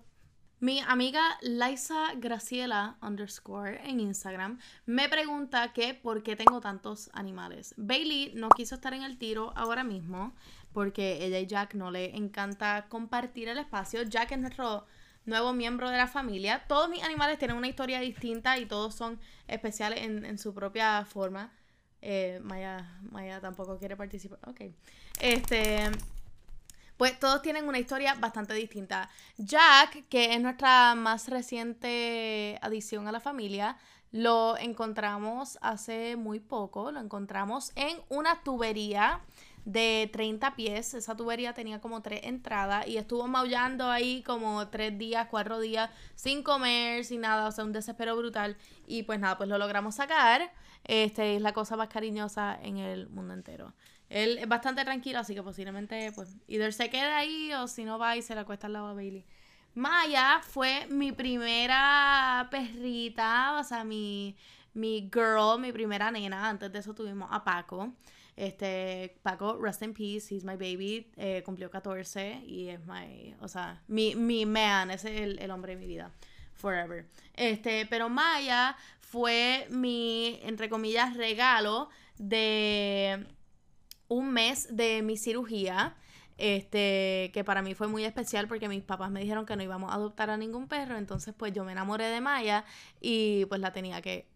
Mi 0.61 0.81
amiga 0.81 1.21
Liza 1.41 2.15
Graciela 2.17 2.97
underscore 3.01 3.79
en 3.89 4.01
Instagram 4.01 4.59
me 4.85 5.07
pregunta 5.07 5.71
que 5.71 5.93
por 5.93 6.21
qué 6.21 6.35
tengo 6.35 6.59
tantos 6.59 7.09
animales. 7.13 7.73
Bailey 7.77 8.33
no 8.35 8.49
quiso 8.49 8.75
estar 8.75 8.93
en 8.93 9.03
el 9.03 9.17
tiro 9.17 9.53
ahora 9.55 9.85
mismo 9.85 10.33
porque 10.73 11.25
ella 11.25 11.39
y 11.39 11.47
Jack 11.47 11.73
no 11.73 11.91
le 11.91 12.15
encanta 12.15 12.87
compartir 12.89 13.49
el 13.49 13.57
espacio. 13.57 14.03
Jack 14.03 14.31
es 14.31 14.39
nuestro 14.39 14.85
nuevo 15.25 15.53
miembro 15.53 15.89
de 15.89 15.97
la 15.97 16.07
familia. 16.07 16.63
Todos 16.67 16.89
mis 16.89 17.03
animales 17.03 17.37
tienen 17.37 17.57
una 17.57 17.67
historia 17.67 17.99
distinta 17.99 18.57
y 18.57 18.65
todos 18.65 18.95
son 18.95 19.19
especiales 19.47 20.01
en, 20.03 20.25
en 20.25 20.37
su 20.37 20.53
propia 20.53 21.05
forma. 21.05 21.51
Eh, 22.01 22.39
Maya, 22.43 22.97
Maya 23.11 23.41
tampoco 23.41 23.77
quiere 23.77 23.95
participar. 23.97 24.39
Ok. 24.47 24.61
Este 25.19 25.89
pues 26.99 27.17
todos 27.17 27.41
tienen 27.41 27.65
una 27.65 27.79
historia 27.79 28.13
bastante 28.15 28.53
distinta. 28.53 29.09
Jack, 29.37 30.09
que 30.09 30.33
es 30.33 30.41
nuestra 30.41 30.95
más 30.95 31.29
reciente 31.29 32.59
adición 32.61 33.07
a 33.07 33.13
la 33.13 33.21
familia, 33.21 33.77
lo 34.11 34.57
encontramos 34.57 35.57
hace 35.61 36.17
muy 36.17 36.41
poco, 36.41 36.91
lo 36.91 36.99
encontramos 36.99 37.71
en 37.75 37.97
una 38.09 38.43
tubería 38.43 39.21
de 39.65 40.09
30 40.11 40.55
pies. 40.55 40.93
Esa 40.93 41.15
tubería 41.15 41.53
tenía 41.53 41.81
como 41.81 42.01
tres 42.01 42.21
entradas 42.23 42.87
y 42.87 42.97
estuvo 42.97 43.27
maullando 43.27 43.89
ahí 43.89 44.23
como 44.23 44.67
tres 44.69 44.97
días, 44.97 45.27
cuatro 45.29 45.59
días, 45.59 45.89
sin 46.15 46.43
comer, 46.43 47.05
sin 47.05 47.21
nada, 47.21 47.47
o 47.47 47.51
sea, 47.51 47.63
un 47.63 47.71
desespero 47.71 48.15
brutal. 48.15 48.57
Y 48.87 49.03
pues 49.03 49.19
nada, 49.19 49.37
pues 49.37 49.49
lo 49.49 49.57
logramos 49.57 49.95
sacar. 49.95 50.51
Este 50.85 51.35
es 51.35 51.41
la 51.41 51.53
cosa 51.53 51.75
más 51.75 51.89
cariñosa 51.89 52.57
en 52.61 52.77
el 52.77 53.09
mundo 53.09 53.33
entero. 53.33 53.73
Él 54.09 54.39
es 54.39 54.47
bastante 54.47 54.83
tranquilo, 54.83 55.19
así 55.19 55.35
que 55.35 55.43
posiblemente, 55.43 56.11
pues, 56.13 56.35
either 56.47 56.73
se 56.73 56.89
quede 56.89 57.11
ahí 57.11 57.53
o 57.53 57.67
si 57.67 57.83
no 57.85 57.99
va 57.99 58.17
y 58.17 58.21
se 58.23 58.33
le 58.33 58.41
acuesta 58.41 58.67
al 58.67 58.73
lado 58.73 58.87
a 58.87 58.93
Bailey. 58.93 59.23
Maya 59.75 60.41
fue 60.41 60.87
mi 60.87 61.11
primera 61.11 62.47
perrita, 62.49 63.59
o 63.59 63.63
sea, 63.63 63.83
mi, 63.83 64.35
mi 64.73 65.09
girl, 65.13 65.59
mi 65.59 65.71
primera 65.71 66.09
nena. 66.09 66.49
Antes 66.49 66.71
de 66.71 66.79
eso 66.79 66.95
tuvimos 66.95 67.29
a 67.31 67.43
Paco. 67.43 67.93
Este, 68.39 69.17
Paco, 69.21 69.57
rest 69.57 69.81
in 69.81 69.93
peace, 69.93 70.33
he's 70.33 70.45
my 70.45 70.55
baby, 70.55 71.11
eh, 71.17 71.43
cumplió 71.43 71.69
14 71.69 72.41
y 72.47 72.69
es 72.69 72.79
my, 72.85 73.35
o 73.41 73.49
sea, 73.49 73.83
mi, 73.89 74.15
mi 74.15 74.45
man, 74.45 74.91
es 74.91 75.03
el, 75.03 75.37
el 75.39 75.51
hombre 75.51 75.75
de 75.75 75.81
mi 75.81 75.87
vida, 75.87 76.13
forever. 76.53 77.05
Este, 77.33 77.85
pero 77.87 78.07
Maya 78.07 78.77
fue 79.01 79.67
mi, 79.69 80.39
entre 80.43 80.69
comillas, 80.69 81.17
regalo 81.17 81.89
de 82.17 83.27
un 84.07 84.31
mes 84.31 84.73
de 84.73 85.01
mi 85.01 85.17
cirugía, 85.17 85.97
este, 86.37 87.31
que 87.33 87.43
para 87.43 87.61
mí 87.61 87.75
fue 87.75 87.89
muy 87.89 88.05
especial 88.05 88.47
porque 88.47 88.69
mis 88.69 88.83
papás 88.83 89.11
me 89.11 89.19
dijeron 89.19 89.45
que 89.45 89.57
no 89.57 89.63
íbamos 89.63 89.91
a 89.91 89.95
adoptar 89.95 90.29
a 90.29 90.37
ningún 90.37 90.69
perro, 90.69 90.97
entonces 90.97 91.33
pues 91.37 91.51
yo 91.51 91.65
me 91.65 91.73
enamoré 91.73 92.05
de 92.05 92.21
Maya 92.21 92.63
y 93.01 93.43
pues 93.47 93.59
la 93.59 93.73
tenía 93.73 94.01
que 94.01 94.29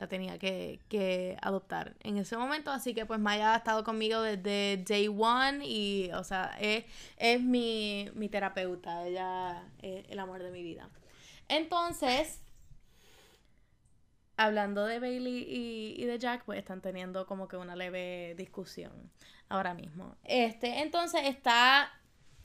la 0.00 0.08
tenía 0.08 0.38
que, 0.38 0.80
que, 0.88 1.36
adoptar 1.42 1.94
en 2.00 2.16
ese 2.16 2.36
momento. 2.36 2.70
Así 2.70 2.94
que 2.94 3.04
pues 3.04 3.20
Maya 3.20 3.54
ha 3.54 3.58
estado 3.58 3.84
conmigo 3.84 4.22
desde 4.22 4.78
day 4.78 5.08
one 5.08 5.64
y, 5.64 6.10
o 6.12 6.24
sea, 6.24 6.56
es, 6.58 6.86
es 7.18 7.42
mi, 7.42 8.08
mi 8.14 8.28
terapeuta, 8.30 9.06
ella 9.06 9.62
es 9.82 10.06
el 10.08 10.18
amor 10.18 10.42
de 10.42 10.50
mi 10.50 10.62
vida. 10.62 10.88
Entonces, 11.48 12.40
hablando 14.36 14.86
de 14.86 15.00
Bailey 15.00 15.44
y, 15.98 16.04
de 16.04 16.18
Jack, 16.18 16.44
pues 16.44 16.58
están 16.58 16.80
teniendo 16.80 17.26
como 17.26 17.46
que 17.46 17.58
una 17.58 17.76
leve 17.76 18.34
discusión 18.38 19.12
ahora 19.50 19.74
mismo. 19.74 20.16
Este, 20.24 20.80
entonces 20.80 21.22
está 21.26 21.92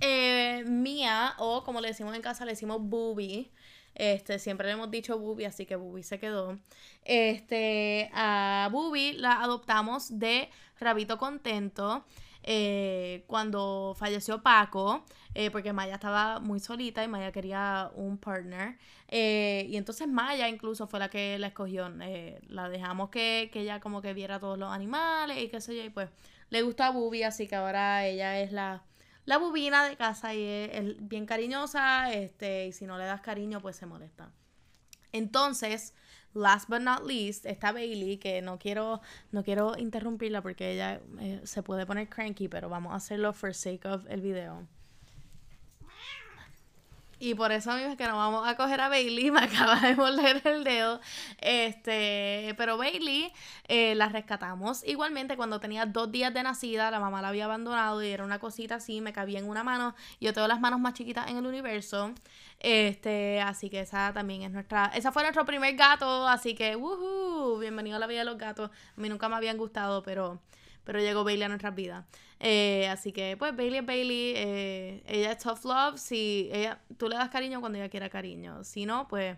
eh, 0.01 0.65
Mía, 0.65 1.35
o 1.37 1.63
como 1.63 1.79
le 1.79 1.87
decimos 1.89 2.13
en 2.15 2.21
casa, 2.21 2.43
le 2.43 2.51
decimos 2.51 2.81
Booby. 2.81 3.53
Este, 3.95 4.39
siempre 4.39 4.67
le 4.67 4.73
hemos 4.73 4.91
dicho 4.91 5.17
Booby, 5.17 5.45
así 5.45 5.65
que 5.65 5.75
Booby 5.75 6.03
se 6.03 6.19
quedó. 6.19 6.59
Este, 7.03 8.09
a 8.13 8.69
Booby 8.71 9.13
la 9.13 9.41
adoptamos 9.41 10.19
de 10.19 10.49
Rabito 10.79 11.17
Contento. 11.17 12.05
Eh, 12.47 13.23
cuando 13.25 13.95
falleció 13.97 14.43
Paco, 14.43 15.03
eh, 15.33 15.49
porque 15.49 15.73
Maya 15.73 15.95
estaba 15.95 16.39
muy 16.39 16.59
solita 16.59 17.03
y 17.03 17.07
Maya 17.07 17.31
quería 17.31 17.89
un 17.95 18.19
partner. 18.19 18.77
Eh, 19.07 19.65
y 19.67 19.77
entonces 19.77 20.07
Maya 20.07 20.47
incluso 20.47 20.85
fue 20.85 20.99
la 20.99 21.09
que 21.09 21.39
la 21.39 21.47
escogió. 21.47 21.89
la 21.89 22.69
dejamos 22.69 23.09
que, 23.09 23.49
que, 23.51 23.61
ella 23.61 23.79
como 23.79 24.01
que 24.01 24.13
viera 24.13 24.39
todos 24.39 24.59
los 24.59 24.71
animales 24.71 25.39
y 25.39 25.47
qué 25.49 25.59
sé 25.59 25.75
yo. 25.75 25.83
Y 25.83 25.89
pues 25.89 26.09
le 26.51 26.61
gusta 26.61 26.87
a 26.87 26.91
Bubi, 26.91 27.23
así 27.23 27.47
que 27.47 27.55
ahora 27.55 28.05
ella 28.05 28.39
es 28.39 28.51
la, 28.51 28.83
la 29.25 29.37
bubina 29.37 29.87
de 29.87 29.97
casa 29.97 30.33
y 30.33 30.43
es, 30.43 30.95
bien 31.07 31.25
cariñosa. 31.25 32.11
Este, 32.13 32.67
y 32.67 32.71
si 32.71 32.85
no 32.85 32.97
le 32.97 33.05
das 33.05 33.21
cariño, 33.21 33.59
pues 33.61 33.75
se 33.75 33.85
molesta. 33.85 34.31
Entonces, 35.11 35.93
last 36.33 36.69
but 36.69 36.81
not 36.81 37.05
least, 37.05 37.45
está 37.45 37.71
Bailey, 37.71 38.17
que 38.17 38.41
no 38.41 38.59
quiero, 38.59 39.01
no 39.31 39.43
quiero 39.43 39.77
interrumpirla 39.77 40.41
porque 40.41 40.73
ella 40.73 41.01
eh, 41.19 41.41
se 41.43 41.63
puede 41.63 41.85
poner 41.85 42.09
cranky, 42.09 42.47
pero 42.47 42.69
vamos 42.69 42.93
a 42.93 42.97
hacerlo 42.97 43.33
for 43.33 43.53
sake 43.53 43.85
of 43.87 44.05
el 44.09 44.21
video. 44.21 44.67
Y 47.19 47.33
por 47.35 47.51
eso 47.51 47.75
es 47.77 47.95
que 47.95 48.07
no 48.07 48.17
vamos 48.17 48.47
a 48.47 48.55
coger 48.55 48.81
a 48.81 48.89
Bailey, 48.89 49.31
me 49.31 49.39
acaba 49.39 49.79
de 49.79 49.95
morder 49.95 50.41
el 50.45 50.63
dedo. 50.63 50.99
Este, 51.39 52.53
pero 52.57 52.77
Bailey 52.77 53.31
eh, 53.67 53.95
la 53.95 54.09
rescatamos. 54.09 54.83
Igualmente, 54.85 55.37
cuando 55.37 55.59
tenía 55.59 55.85
dos 55.85 56.11
días 56.11 56.33
de 56.33 56.43
nacida, 56.43 56.91
la 56.91 56.99
mamá 56.99 57.21
la 57.21 57.29
había 57.29 57.45
abandonado 57.45 58.03
y 58.03 58.09
era 58.09 58.23
una 58.23 58.39
cosita 58.39 58.75
así, 58.75 59.01
me 59.01 59.13
cabía 59.13 59.39
en 59.39 59.47
una 59.47 59.63
mano. 59.63 59.95
Yo 60.19 60.33
tengo 60.33 60.47
las 60.47 60.59
manos 60.59 60.79
más 60.79 60.93
chiquitas 60.93 61.29
en 61.29 61.37
el 61.37 61.45
universo. 61.45 62.13
Este, 62.59 63.41
así 63.41 63.69
que 63.69 63.81
esa 63.81 64.11
también 64.13 64.41
es 64.43 64.51
nuestra. 64.51 64.91
Esa 64.95 65.11
fue 65.11 65.23
nuestro 65.23 65.45
primer 65.45 65.75
gato, 65.75 66.27
así 66.27 66.55
que, 66.55 66.75
woohoo, 66.75 67.59
bienvenido 67.59 67.97
a 67.97 67.99
la 67.99 68.07
vida 68.07 68.19
de 68.19 68.25
los 68.25 68.37
gatos. 68.37 68.71
A 68.71 69.01
mí 69.01 69.09
nunca 69.09 69.29
me 69.29 69.35
habían 69.35 69.57
gustado, 69.57 70.03
pero 70.03 70.39
pero 70.85 70.99
llegó 70.99 71.25
Bailey 71.25 71.43
a 71.43 71.49
nuestras 71.49 71.75
vidas. 71.75 72.05
Eh, 72.39 72.87
así 72.87 73.11
que, 73.11 73.35
pues, 73.37 73.55
Bailey 73.55 73.79
es 73.79 73.85
Bailey. 73.85 74.33
Eh, 74.35 75.03
ella 75.07 75.31
es 75.33 75.39
tough 75.39 75.65
love. 75.65 75.97
Si 75.97 76.49
ella, 76.53 76.79
tú 76.97 77.09
le 77.09 77.17
das 77.17 77.29
cariño 77.29 77.59
cuando 77.59 77.77
ella 77.77 77.89
quiera 77.89 78.09
cariño. 78.09 78.63
Si 78.63 78.85
no, 78.85 79.07
pues, 79.07 79.37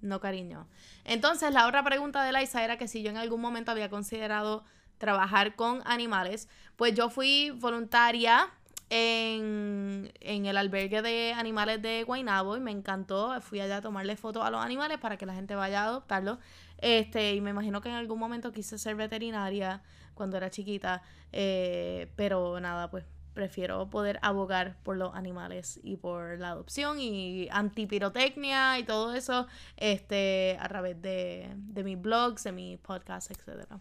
no 0.00 0.20
cariño. 0.20 0.68
Entonces, 1.04 1.52
la 1.52 1.66
otra 1.66 1.82
pregunta 1.82 2.22
de 2.24 2.32
Liza 2.32 2.62
era 2.64 2.76
que 2.76 2.88
si 2.88 3.02
yo 3.02 3.10
en 3.10 3.16
algún 3.16 3.40
momento 3.40 3.70
había 3.70 3.88
considerado 3.88 4.64
trabajar 4.98 5.54
con 5.54 5.80
animales. 5.86 6.48
Pues 6.76 6.94
yo 6.94 7.08
fui 7.08 7.50
voluntaria 7.50 8.50
en, 8.90 10.12
en, 10.20 10.46
el 10.46 10.56
albergue 10.56 11.02
de 11.02 11.32
animales 11.32 11.80
de 11.80 12.04
Guaynabo 12.04 12.56
y 12.56 12.60
me 12.60 12.70
encantó. 12.70 13.40
Fui 13.40 13.60
allá 13.60 13.78
a 13.78 13.82
tomarle 13.82 14.16
fotos 14.16 14.44
a 14.44 14.50
los 14.50 14.62
animales 14.62 14.98
para 14.98 15.16
que 15.16 15.26
la 15.26 15.34
gente 15.34 15.54
vaya 15.54 15.82
a 15.82 15.86
adoptarlos. 15.86 16.38
Este, 16.78 17.34
y 17.34 17.40
me 17.40 17.50
imagino 17.50 17.80
que 17.80 17.88
en 17.88 17.96
algún 17.96 18.18
momento 18.18 18.52
quise 18.52 18.78
ser 18.78 18.94
veterinaria 18.94 19.82
cuando 20.18 20.36
era 20.36 20.50
chiquita, 20.50 21.02
eh, 21.32 22.12
pero 22.16 22.60
nada, 22.60 22.90
pues 22.90 23.06
prefiero 23.32 23.88
poder 23.88 24.18
abogar 24.20 24.76
por 24.82 24.96
los 24.96 25.14
animales 25.14 25.78
y 25.84 25.96
por 25.96 26.40
la 26.40 26.50
adopción 26.50 26.98
y 26.98 27.48
antipirotecnia 27.52 28.80
y 28.80 28.82
todo 28.82 29.14
eso 29.14 29.46
este, 29.76 30.58
a 30.60 30.68
través 30.68 31.00
de, 31.00 31.54
de 31.54 31.84
mis 31.84 32.00
blogs, 32.00 32.42
de 32.42 32.52
mis 32.52 32.78
podcasts, 32.80 33.30
etc. 33.30 33.76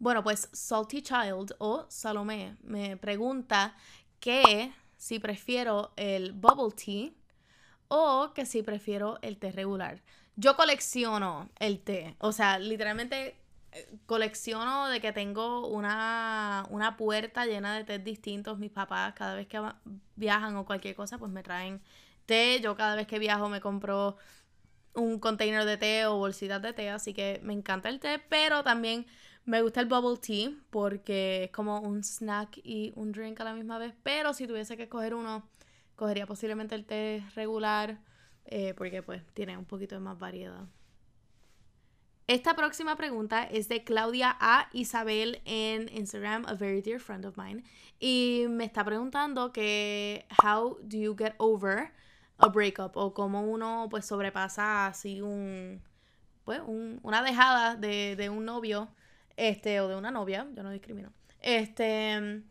Bueno, 0.00 0.24
pues 0.24 0.48
Salty 0.52 1.00
Child 1.00 1.54
o 1.58 1.86
Salomé 1.88 2.56
me 2.62 2.96
pregunta 2.96 3.76
que 4.18 4.72
si 4.96 5.18
prefiero 5.18 5.92
el 5.96 6.32
bubble 6.32 6.74
tea 6.74 7.12
o 7.88 8.32
que 8.34 8.46
si 8.46 8.62
prefiero 8.62 9.18
el 9.22 9.38
té 9.38 9.52
regular. 9.52 10.02
Yo 10.36 10.56
colecciono 10.56 11.50
el 11.58 11.80
té, 11.80 12.16
o 12.18 12.32
sea, 12.32 12.58
literalmente 12.58 13.39
colecciono 14.06 14.88
de 14.88 15.00
que 15.00 15.12
tengo 15.12 15.66
una, 15.68 16.66
una 16.70 16.96
puerta 16.96 17.46
llena 17.46 17.76
de 17.76 17.84
té 17.84 17.98
distintos. 17.98 18.58
Mis 18.58 18.70
papás 18.70 19.14
cada 19.14 19.34
vez 19.34 19.46
que 19.46 19.60
viajan 20.16 20.56
o 20.56 20.64
cualquier 20.64 20.94
cosa, 20.94 21.18
pues 21.18 21.30
me 21.30 21.42
traen 21.42 21.80
té. 22.26 22.60
Yo 22.60 22.76
cada 22.76 22.96
vez 22.96 23.06
que 23.06 23.18
viajo 23.18 23.48
me 23.48 23.60
compro 23.60 24.16
un 24.94 25.18
container 25.20 25.64
de 25.64 25.76
té 25.76 26.06
o 26.06 26.16
bolsitas 26.16 26.60
de 26.62 26.72
té, 26.72 26.90
así 26.90 27.14
que 27.14 27.40
me 27.42 27.52
encanta 27.52 27.88
el 27.88 28.00
té, 28.00 28.18
pero 28.28 28.62
también 28.64 29.06
me 29.44 29.62
gusta 29.62 29.80
el 29.80 29.86
bubble 29.86 30.18
tea 30.18 30.50
porque 30.70 31.44
es 31.44 31.50
como 31.50 31.80
un 31.80 32.02
snack 32.02 32.60
y 32.64 32.92
un 32.96 33.12
drink 33.12 33.40
a 33.40 33.44
la 33.44 33.54
misma 33.54 33.78
vez, 33.78 33.94
pero 34.02 34.34
si 34.34 34.46
tuviese 34.46 34.76
que 34.76 34.84
escoger 34.84 35.14
uno, 35.14 35.48
cogería 35.96 36.26
posiblemente 36.26 36.74
el 36.74 36.84
té 36.84 37.24
regular 37.34 38.00
eh, 38.46 38.74
porque 38.74 39.02
pues 39.02 39.22
tiene 39.34 39.56
un 39.56 39.64
poquito 39.64 39.94
de 39.94 40.00
más 40.00 40.18
variedad. 40.18 40.66
Esta 42.30 42.54
próxima 42.54 42.94
pregunta 42.94 43.42
es 43.42 43.68
de 43.68 43.82
Claudia 43.82 44.36
A. 44.38 44.68
Isabel 44.72 45.42
en 45.46 45.88
Instagram, 45.92 46.46
a 46.46 46.54
very 46.54 46.80
dear 46.80 47.00
friend 47.00 47.26
of 47.26 47.36
mine. 47.36 47.64
Y 47.98 48.44
me 48.48 48.64
está 48.64 48.84
preguntando 48.84 49.52
que, 49.52 50.26
how 50.40 50.78
do 50.80 50.96
you 50.96 51.16
get 51.18 51.34
over 51.38 51.90
a 52.38 52.46
breakup? 52.46 52.96
O 52.96 53.14
cómo 53.14 53.42
uno 53.42 53.88
pues 53.90 54.06
sobrepasa 54.06 54.86
así 54.86 55.20
un, 55.20 55.82
pues, 56.44 56.60
una 56.64 57.20
dejada 57.24 57.74
de, 57.74 58.30
un 58.30 58.44
novio, 58.44 58.90
este, 59.36 59.80
o 59.80 59.88
de 59.88 59.96
una 59.96 60.12
novia, 60.12 60.46
yo 60.54 60.62
no 60.62 60.70
discrimino. 60.70 61.12
Este, 61.40 62.44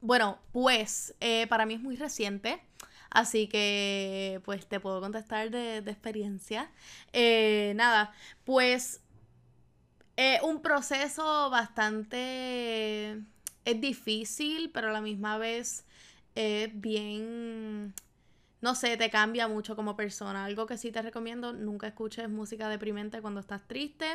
bueno, 0.00 0.38
pues, 0.52 1.16
eh, 1.18 1.48
para 1.48 1.66
mí 1.66 1.74
es 1.74 1.80
muy 1.80 1.96
reciente. 1.96 2.62
Así 3.10 3.48
que 3.48 4.40
pues 4.44 4.66
te 4.66 4.80
puedo 4.80 5.00
contestar 5.00 5.50
de, 5.50 5.78
experiencia. 5.78 6.70
Eh, 7.12 7.72
nada, 7.76 8.12
pues 8.44 9.00
es 10.16 10.42
un 10.42 10.62
proceso 10.62 11.50
bastante... 11.50 13.18
es 13.64 13.80
difícil, 13.80 14.70
pero 14.70 14.88
a 14.88 14.92
la 14.92 15.00
misma 15.00 15.38
vez 15.38 15.84
es 16.34 16.70
bien 16.80 17.94
no 18.60 18.74
sé, 18.74 18.96
te 18.96 19.10
cambia 19.10 19.48
mucho 19.48 19.74
como 19.74 19.96
persona. 19.96 20.44
Algo 20.44 20.66
que 20.66 20.76
sí 20.76 20.92
te 20.92 21.00
recomiendo, 21.00 21.52
nunca 21.52 21.86
escuches 21.86 22.28
música 22.28 22.68
deprimente 22.68 23.22
cuando 23.22 23.40
estás 23.40 23.66
triste. 23.66 24.06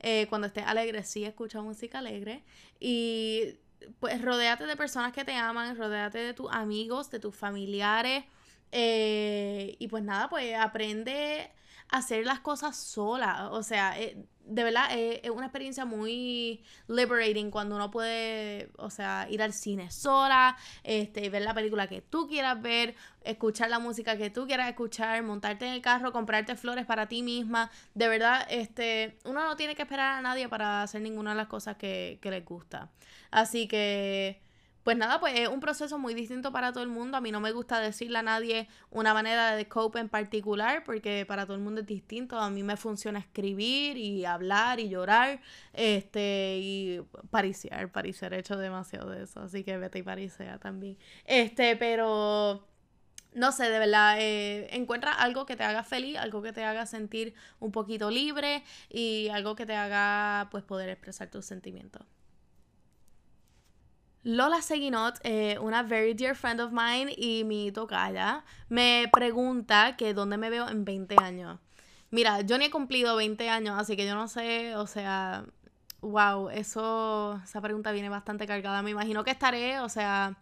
Eh, 0.00 0.26
cuando 0.28 0.46
estés 0.46 0.66
alegre, 0.66 1.04
sí 1.04 1.24
escucha 1.24 1.62
música 1.62 2.00
alegre. 2.00 2.44
Y 2.80 3.56
pues 4.00 4.20
rodéate 4.20 4.66
de 4.66 4.76
personas 4.76 5.12
que 5.12 5.24
te 5.24 5.34
aman, 5.34 5.76
rodéate 5.76 6.18
de 6.18 6.34
tus 6.34 6.50
amigos, 6.52 7.10
de 7.10 7.18
tus 7.18 7.34
familiares. 7.34 8.24
Eh, 8.72 9.76
y 9.78 9.88
pues 9.88 10.02
nada, 10.02 10.28
pues 10.28 10.54
aprende 10.56 11.50
a 11.88 11.98
hacer 11.98 12.24
las 12.24 12.40
cosas 12.40 12.76
sola. 12.76 13.50
O 13.50 13.62
sea, 13.62 13.98
eh, 14.00 14.16
de 14.46 14.64
verdad 14.64 14.88
eh, 14.92 15.20
es, 15.22 15.30
una 15.30 15.46
experiencia 15.46 15.84
muy 15.84 16.62
liberating 16.88 17.50
cuando 17.50 17.76
uno 17.76 17.90
puede, 17.90 18.70
o 18.76 18.90
sea, 18.90 19.26
ir 19.30 19.42
al 19.42 19.52
cine 19.52 19.90
sola, 19.90 20.56
este, 20.82 21.30
ver 21.30 21.42
la 21.42 21.54
película 21.54 21.86
que 21.86 22.02
tú 22.02 22.26
quieras 22.28 22.60
ver, 22.60 22.94
escuchar 23.22 23.70
la 23.70 23.78
música 23.78 24.16
que 24.16 24.30
tú 24.30 24.46
quieras 24.46 24.68
escuchar, 24.68 25.22
montarte 25.22 25.66
en 25.66 25.74
el 25.74 25.82
carro, 25.82 26.12
comprarte 26.12 26.56
flores 26.56 26.86
para 26.86 27.08
ti 27.08 27.22
misma. 27.22 27.70
De 27.94 28.08
verdad, 28.08 28.46
este, 28.50 29.18
uno 29.24 29.44
no 29.44 29.56
tiene 29.56 29.74
que 29.74 29.82
esperar 29.82 30.18
a 30.18 30.20
nadie 30.20 30.48
para 30.48 30.82
hacer 30.82 31.00
ninguna 31.00 31.30
de 31.30 31.36
las 31.36 31.48
cosas 31.48 31.76
que, 31.76 32.18
que 32.20 32.30
les 32.30 32.44
gusta. 32.44 32.90
Así 33.30 33.66
que 33.68 34.43
pues 34.84 34.98
nada, 34.98 35.18
pues 35.18 35.34
es 35.38 35.48
un 35.48 35.60
proceso 35.60 35.98
muy 35.98 36.12
distinto 36.14 36.52
para 36.52 36.72
todo 36.72 36.84
el 36.84 36.90
mundo. 36.90 37.16
A 37.16 37.20
mí 37.22 37.32
no 37.32 37.40
me 37.40 37.52
gusta 37.52 37.80
decirle 37.80 38.18
a 38.18 38.22
nadie 38.22 38.68
una 38.90 39.14
manera 39.14 39.56
de 39.56 39.66
cope 39.66 39.98
en 39.98 40.10
particular, 40.10 40.84
porque 40.84 41.24
para 41.26 41.46
todo 41.46 41.56
el 41.56 41.62
mundo 41.62 41.80
es 41.80 41.86
distinto. 41.86 42.38
A 42.38 42.50
mí 42.50 42.62
me 42.62 42.76
funciona 42.76 43.18
escribir 43.18 43.96
y 43.96 44.26
hablar 44.26 44.80
y 44.80 44.90
llorar, 44.90 45.40
este, 45.72 46.58
y 46.60 47.00
pariciar, 47.30 47.90
pariciar, 47.90 48.34
he 48.34 48.40
hecho 48.40 48.58
demasiado 48.58 49.10
de 49.10 49.24
eso, 49.24 49.40
así 49.40 49.64
que 49.64 49.78
vete 49.78 50.00
y 50.00 50.02
parisea 50.02 50.58
también. 50.58 50.98
Este, 51.24 51.76
pero 51.76 52.66
no 53.32 53.52
sé, 53.52 53.70
de 53.70 53.78
verdad, 53.78 54.16
eh, 54.20 54.68
encuentra 54.76 55.12
algo 55.12 55.46
que 55.46 55.56
te 55.56 55.64
haga 55.64 55.82
feliz, 55.82 56.18
algo 56.18 56.42
que 56.42 56.52
te 56.52 56.62
haga 56.62 56.84
sentir 56.86 57.34
un 57.58 57.72
poquito 57.72 58.10
libre 58.10 58.62
y 58.90 59.28
algo 59.30 59.56
que 59.56 59.64
te 59.66 59.74
haga 59.74 60.48
pues 60.50 60.62
poder 60.62 60.90
expresar 60.90 61.30
tus 61.30 61.46
sentimientos. 61.46 62.06
Lola 64.24 64.62
Seguinot, 64.62 65.20
eh, 65.22 65.58
una 65.60 65.82
very 65.82 66.14
dear 66.14 66.34
friend 66.34 66.58
of 66.60 66.72
mine 66.72 67.14
y 67.14 67.44
mi 67.44 67.70
tocaya, 67.70 68.42
me 68.70 69.10
pregunta 69.12 69.96
que 69.96 70.14
dónde 70.14 70.38
me 70.38 70.48
veo 70.48 70.66
en 70.68 70.86
20 70.86 71.16
años. 71.22 71.60
Mira, 72.10 72.40
yo 72.40 72.56
ni 72.56 72.66
he 72.66 72.70
cumplido 72.70 73.16
20 73.16 73.50
años, 73.50 73.78
así 73.78 73.96
que 73.96 74.06
yo 74.06 74.14
no 74.14 74.26
sé, 74.26 74.76
o 74.76 74.86
sea, 74.86 75.44
wow, 76.00 76.48
eso, 76.48 77.38
esa 77.44 77.60
pregunta 77.60 77.92
viene 77.92 78.08
bastante 78.08 78.46
cargada. 78.46 78.80
Me 78.82 78.90
imagino 78.90 79.24
que 79.24 79.30
estaré, 79.30 79.80
o 79.80 79.90
sea, 79.90 80.38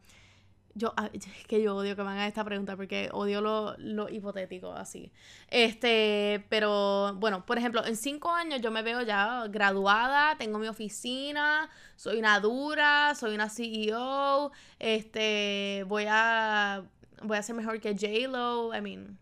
yo, 0.75 0.95
es 1.12 1.47
que 1.47 1.62
yo 1.62 1.76
odio 1.76 1.97
que 1.97 2.02
me 2.02 2.11
hagan 2.11 2.26
esta 2.26 2.45
pregunta 2.45 2.76
porque 2.76 3.09
odio 3.12 3.41
lo, 3.41 3.76
lo, 3.79 4.09
hipotético 4.09 4.73
así. 4.73 5.12
Este, 5.49 6.45
pero 6.49 7.14
bueno, 7.17 7.45
por 7.45 7.59
ejemplo, 7.59 7.85
en 7.85 7.97
cinco 7.97 8.31
años 8.31 8.61
yo 8.61 8.71
me 8.71 8.83
veo 8.83 9.02
ya 9.02 9.47
graduada, 9.49 10.37
tengo 10.38 10.59
mi 10.59 10.69
oficina, 10.69 11.69
soy 11.97 12.19
una 12.19 12.41
dura, 12.41 13.14
soy 13.14 13.35
una 13.35 13.49
CEO, 13.49 14.52
este, 14.79 15.85
voy 15.88 16.07
a, 16.09 16.85
voy 17.23 17.38
a 17.38 17.43
ser 17.43 17.55
mejor 17.55 17.81
que 17.81 17.93
J-Lo, 17.95 18.75
I 18.75 18.81
mean, 18.81 19.19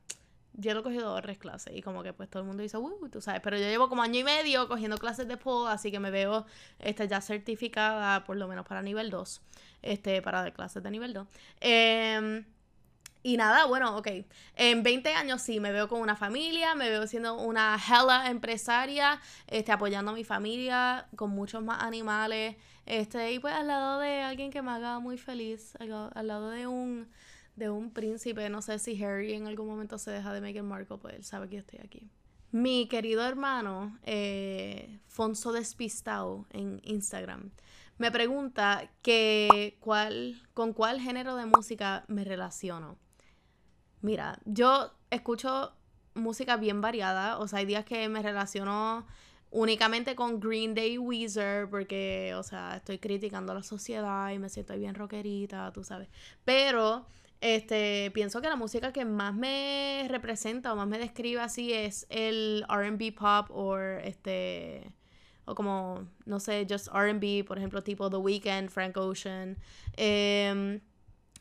yo 0.55 0.73
he 0.73 0.83
cogido 0.83 1.11
dos 1.11 1.39
clases 1.39 1.75
y 1.75 1.81
como 1.81 2.03
que 2.03 2.13
pues 2.13 2.29
todo 2.29 2.43
el 2.43 2.47
mundo 2.47 2.63
dice, 2.63 2.77
uh, 2.77 3.09
tú 3.09 3.21
sabes, 3.21 3.41
pero 3.41 3.57
yo 3.57 3.65
llevo 3.65 3.89
como 3.89 4.03
año 4.03 4.21
y 4.21 4.25
medio 4.25 4.69
cogiendo 4.69 4.99
clases 4.99 5.27
de 5.27 5.37
pole, 5.37 5.73
así 5.73 5.91
que 5.91 6.01
me 6.01 6.11
veo 6.11 6.45
este, 6.79 7.09
ya 7.09 7.21
certificada 7.21 8.25
por 8.25 8.37
lo 8.37 8.47
menos 8.47 8.67
para 8.67 8.83
nivel 8.83 9.11
2 9.11 9.41
este, 9.83 10.23
para 10.23 10.43
dar 10.43 10.53
clases 10.53 10.83
de 10.83 10.91
nivel 10.91 11.13
2. 11.13 11.29
Em, 11.61 12.45
y 13.23 13.37
nada, 13.37 13.67
bueno, 13.67 13.97
ok. 13.99 14.09
En 14.57 14.83
20 14.83 15.11
años 15.15 15.43
sí, 15.43 15.61
me 15.61 15.73
veo 15.73 15.89
con 15.89 16.01
una 16.01 16.17
familia, 16.17 16.75
me 16.75 16.89
veo 16.89 17.07
siendo 17.07 17.35
una 17.35 17.77
hella 17.77 18.31
empresaria, 18.31 19.21
este, 19.47 19.73
apoyando 19.73 20.13
a 20.13 20.15
mi 20.15 20.25
familia, 20.25 21.07
con 21.17 21.31
muchos 21.31 21.63
más 21.63 21.83
animales, 21.83 22.57
este, 22.87 23.33
y 23.33 23.39
pues 23.39 23.55
al 23.55 23.67
lado 23.69 24.01
de 24.01 24.23
alguien 24.23 24.51
que 24.51 24.63
me 24.63 24.71
haga 24.71 24.99
muy 25.01 25.19
feliz, 25.19 25.75
al, 25.79 26.27
lado 26.27 26.51
de 26.51 26.67
un, 26.67 27.09
de 27.57 27.69
un 27.69 27.93
príncipe, 27.93 28.49
no 28.49 28.63
sé 28.63 28.79
si 28.79 29.03
Harry 29.03 29.35
en 29.35 29.47
algún 29.47 29.69
momento 29.69 29.99
se 29.99 30.11
deja 30.11 30.33
de 30.33 30.41
Meghan 30.41 30.67
Markle, 30.67 30.97
pues 30.97 31.15
él 31.15 31.25
sabe 31.25 31.49
que 31.49 31.57
yo 31.57 31.61
estoy 31.61 31.81
aquí. 31.85 32.11
Mi 32.53 32.89
querido 32.89 33.25
hermano, 33.25 33.97
eh, 34.03 34.99
Fonso 35.07 35.53
Despistado 35.53 36.47
en 36.51 36.81
Instagram, 36.85 37.51
me 38.01 38.11
pregunta 38.11 38.91
que 39.03 39.77
cuál, 39.79 40.41
con 40.55 40.73
cuál 40.73 41.03
género 41.03 41.37
de 41.37 41.45
música 41.45 42.05
me 42.09 42.25
relaciono. 42.25 42.97
Mira, 44.01 44.39
yo 44.47 44.95
escucho 45.11 45.75
música 46.15 46.57
bien 46.57 46.81
variada, 46.81 47.39
o 47.39 47.47
sea, 47.47 47.59
hay 47.59 47.67
días 47.67 47.85
que 47.85 48.09
me 48.09 48.23
relaciono 48.23 49.07
únicamente 49.51 50.15
con 50.17 50.41
Green 50.41 50.75
Day 50.75 50.97
Weezer 50.97 51.69
porque, 51.69 52.33
o 52.37 52.43
sea, 52.43 52.77
estoy 52.77 52.99
criticando 52.99 53.53
a 53.53 53.57
la 53.57 53.63
sociedad 53.63 54.31
y 54.31 54.39
me 54.39 54.49
siento 54.49 54.75
bien 54.79 54.95
rockerita, 54.95 55.71
tú 55.71 55.85
sabes. 55.85 56.09
Pero 56.47 57.05
este, 57.43 58.11
pienso 58.15 58.41
que 58.41 58.49
la 58.49 58.57
música 58.57 58.95
que 58.95 59.05
más 59.05 59.35
me 59.35 60.07
representa 60.09 60.73
o 60.73 60.77
más 60.77 60.89
me 60.89 60.99
describe 60.99 61.43
así 61.43 61.75
es 61.75 62.07
el 62.09 62.65
R&B 62.67 63.13
pop 63.13 63.51
o 63.51 63.77
este 63.77 64.91
o 65.51 65.55
como, 65.55 66.07
no 66.27 66.41
sé, 66.41 66.67
just 66.69 66.89
RB, 66.89 67.45
por 67.45 67.59
ejemplo, 67.59 67.83
tipo 67.83 68.09
The 68.11 68.17
Weeknd, 68.17 68.71
Frank 68.71 68.97
Ocean. 68.97 69.57
Em, 69.97 70.81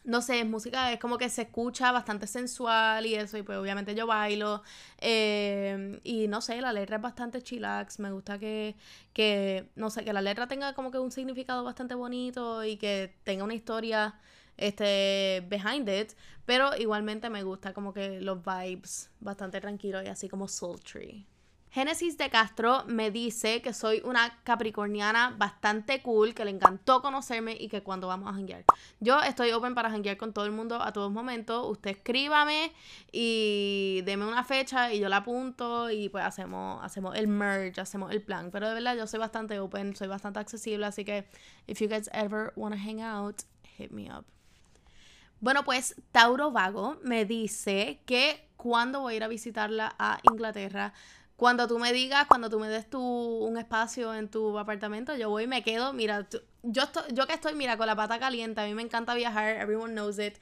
no 0.03 0.21
sé, 0.21 0.39
es 0.39 0.45
música, 0.47 0.91
es 0.91 0.99
como 0.99 1.17
que 1.17 1.29
se 1.29 1.43
escucha 1.43 1.91
bastante 1.91 2.25
sensual 2.27 3.05
y 3.05 3.15
eso, 3.15 3.37
y 3.37 3.43
pues 3.43 3.57
obviamente 3.57 3.93
yo 3.95 4.07
bailo. 4.07 4.63
Em, 4.99 5.99
y 6.03 6.27
no 6.27 6.41
sé, 6.41 6.61
la 6.61 6.73
letra 6.73 6.97
es 6.97 7.01
bastante 7.01 7.41
chillax. 7.41 7.99
Me 7.99 8.11
gusta 8.11 8.39
que, 8.39 8.75
que, 9.13 9.69
no 9.75 9.89
sé, 9.89 10.03
que 10.03 10.13
la 10.13 10.21
letra 10.21 10.47
tenga 10.47 10.73
como 10.73 10.91
que 10.91 10.99
un 10.99 11.11
significado 11.11 11.63
bastante 11.63 11.95
bonito 11.95 12.63
y 12.63 12.77
que 12.77 13.15
tenga 13.23 13.43
una 13.43 13.53
historia 13.53 14.19
este 14.57 15.45
behind 15.49 15.87
it, 15.89 16.13
pero 16.45 16.75
igualmente 16.77 17.29
me 17.29 17.43
gusta 17.43 17.73
como 17.73 17.93
que 17.93 18.19
los 18.21 18.39
vibes 18.43 19.09
bastante 19.19 19.61
tranquilos 19.61 20.03
y 20.05 20.07
así 20.07 20.27
como 20.29 20.47
sultry. 20.47 21.25
Génesis 21.71 22.17
de 22.17 22.31
Castro 22.31 22.83
me 22.87 23.11
dice 23.11 23.61
que 23.61 23.73
soy 23.73 24.01
una 24.03 24.39
capricorniana 24.43 25.35
bastante 25.37 26.01
cool, 26.01 26.33
que 26.33 26.43
le 26.43 26.49
encantó 26.49 27.03
conocerme 27.03 27.55
y 27.59 27.69
que 27.69 27.83
cuando 27.83 28.07
vamos 28.07 28.27
a 28.27 28.33
janguear. 28.33 28.65
Yo 28.99 29.21
estoy 29.21 29.51
open 29.51 29.75
para 29.75 29.91
janguear 29.91 30.17
con 30.17 30.33
todo 30.33 30.45
el 30.45 30.51
mundo 30.51 30.81
a 30.81 30.91
todos 30.93 31.11
momentos. 31.11 31.69
Usted 31.69 31.91
escríbame 31.91 32.71
y 33.11 34.01
deme 34.03 34.25
una 34.25 34.43
fecha 34.43 34.91
y 34.91 34.99
yo 34.99 35.09
la 35.09 35.17
apunto 35.17 35.91
y 35.91 36.09
pues 36.09 36.25
hacemos, 36.25 36.83
hacemos 36.83 37.15
el 37.15 37.27
merge, 37.27 37.79
hacemos 37.79 38.11
el 38.11 38.23
plan. 38.23 38.49
Pero 38.49 38.67
de 38.67 38.73
verdad 38.73 38.95
yo 38.95 39.05
soy 39.05 39.19
bastante 39.19 39.59
open, 39.59 39.95
soy 39.95 40.07
bastante 40.07 40.39
accesible, 40.39 40.87
así 40.87 41.05
que 41.05 41.27
if 41.67 41.79
you 41.79 41.87
guys 41.87 42.09
ever 42.13 42.51
wanna 42.55 42.77
hang 42.77 42.99
out, 42.99 43.43
hit 43.77 43.91
me 43.91 44.11
up. 44.11 44.25
Bueno, 45.39 45.63
pues 45.63 45.95
Tauro 46.11 46.51
Vago 46.51 46.97
me 47.03 47.25
dice 47.25 48.01
que 48.07 48.49
cuando 48.57 48.99
voy 48.99 49.13
a 49.13 49.17
ir 49.17 49.23
a 49.23 49.29
visitarla 49.29 49.95
a 49.97 50.19
Inglaterra 50.29 50.93
cuando 51.39 51.69
tú 51.69 51.79
me 51.79 51.93
digas, 51.93 52.27
cuando 52.27 52.49
tú 52.49 52.59
me 52.59 52.67
des 52.67 52.89
tu, 52.89 52.99
un 52.99 53.57
espacio 53.57 54.13
en 54.13 54.27
tu 54.27 54.59
apartamento, 54.59 55.15
yo 55.15 55.29
voy 55.29 55.45
y 55.45 55.47
me 55.47 55.63
quedo. 55.63 55.93
Mira, 55.93 56.27
yo, 56.63 56.83
estoy, 56.83 57.03
yo 57.13 57.27
que 57.27 57.33
estoy, 57.33 57.55
mira, 57.55 57.77
con 57.77 57.87
la 57.87 57.95
pata 57.95 58.19
caliente, 58.19 58.59
a 58.59 58.65
mí 58.65 58.73
me 58.73 58.81
encanta 58.81 59.13
viajar, 59.13 59.55
everyone 59.55 59.93
knows 59.93 60.19
it. 60.19 60.33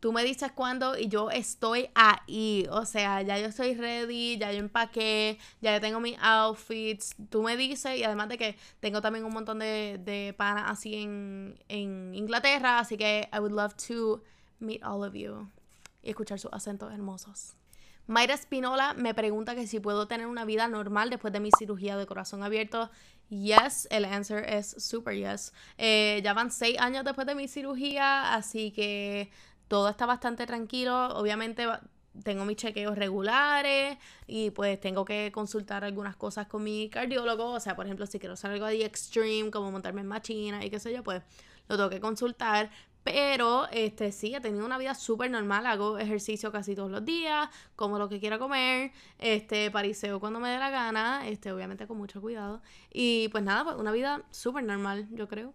Tú 0.00 0.12
me 0.12 0.24
dices 0.24 0.50
cuándo 0.50 0.98
y 0.98 1.06
yo 1.06 1.30
estoy 1.30 1.90
ahí. 1.94 2.66
O 2.72 2.84
sea, 2.86 3.22
ya 3.22 3.38
yo 3.38 3.46
estoy 3.46 3.76
ready, 3.76 4.36
ya 4.36 4.50
yo 4.50 4.58
empaqué, 4.58 5.38
ya 5.60 5.74
yo 5.74 5.80
tengo 5.80 6.00
mis 6.00 6.18
outfits. 6.20 7.14
Tú 7.30 7.44
me 7.44 7.56
dices, 7.56 7.96
y 7.96 8.02
además 8.02 8.28
de 8.28 8.36
que 8.36 8.56
tengo 8.80 9.00
también 9.00 9.24
un 9.24 9.32
montón 9.32 9.60
de, 9.60 10.00
de 10.04 10.34
panas 10.36 10.64
así 10.66 10.96
en, 10.96 11.56
en 11.68 12.16
Inglaterra, 12.16 12.80
así 12.80 12.96
que 12.96 13.28
I 13.32 13.38
would 13.38 13.52
love 13.52 13.74
to 13.86 14.20
meet 14.58 14.82
all 14.82 15.04
of 15.04 15.14
you 15.14 15.48
y 16.02 16.10
escuchar 16.10 16.40
sus 16.40 16.52
acentos 16.52 16.92
hermosos. 16.92 17.54
Mayra 18.06 18.34
Espinola 18.34 18.94
me 18.94 19.14
pregunta 19.14 19.54
que 19.54 19.66
si 19.66 19.80
puedo 19.80 20.06
tener 20.06 20.26
una 20.26 20.44
vida 20.44 20.68
normal 20.68 21.10
después 21.10 21.32
de 21.32 21.40
mi 21.40 21.50
cirugía 21.56 21.96
de 21.96 22.06
corazón 22.06 22.42
abierto. 22.42 22.90
Yes, 23.30 23.88
el 23.90 24.04
answer 24.04 24.44
es 24.48 24.74
super 24.78 25.14
yes. 25.14 25.52
Eh, 25.78 26.20
ya 26.22 26.34
van 26.34 26.50
seis 26.50 26.78
años 26.78 27.04
después 27.04 27.26
de 27.26 27.34
mi 27.34 27.48
cirugía, 27.48 28.34
así 28.34 28.72
que 28.72 29.30
todo 29.68 29.88
está 29.88 30.04
bastante 30.04 30.46
tranquilo. 30.46 31.16
Obviamente 31.16 31.66
tengo 32.24 32.44
mis 32.44 32.56
chequeos 32.56 32.96
regulares 32.96 33.96
y 34.26 34.50
pues 34.50 34.78
tengo 34.80 35.04
que 35.04 35.32
consultar 35.32 35.84
algunas 35.84 36.16
cosas 36.16 36.46
con 36.46 36.62
mi 36.62 36.90
cardiólogo. 36.90 37.52
O 37.52 37.60
sea, 37.60 37.74
por 37.74 37.86
ejemplo, 37.86 38.06
si 38.06 38.18
quiero 38.18 38.34
hacer 38.34 38.50
algo 38.50 38.66
de 38.66 38.84
extreme, 38.84 39.50
como 39.50 39.70
montarme 39.70 40.02
en 40.02 40.08
machina 40.08 40.64
y 40.64 40.70
qué 40.70 40.78
sé 40.78 40.92
yo, 40.92 41.02
pues 41.02 41.22
lo 41.68 41.76
tengo 41.76 41.88
que 41.90 42.00
consultar. 42.00 42.70
Pero, 43.04 43.66
este, 43.72 44.12
sí, 44.12 44.34
he 44.34 44.40
tenido 44.40 44.64
una 44.64 44.78
vida 44.78 44.94
súper 44.94 45.30
normal. 45.30 45.66
Hago 45.66 45.98
ejercicio 45.98 46.52
casi 46.52 46.74
todos 46.74 46.90
los 46.90 47.04
días, 47.04 47.48
como 47.76 47.98
lo 47.98 48.08
que 48.08 48.20
quiera 48.20 48.38
comer, 48.38 48.92
este, 49.18 49.70
pariseo 49.70 50.20
cuando 50.20 50.38
me 50.40 50.50
dé 50.50 50.58
la 50.58 50.70
gana, 50.70 51.26
este, 51.28 51.52
obviamente 51.52 51.86
con 51.86 51.98
mucho 51.98 52.20
cuidado. 52.20 52.62
Y 52.92 53.28
pues 53.28 53.42
nada, 53.44 53.64
pues 53.64 53.76
una 53.76 53.92
vida 53.92 54.22
súper 54.30 54.64
normal, 54.64 55.08
yo 55.10 55.28
creo. 55.28 55.54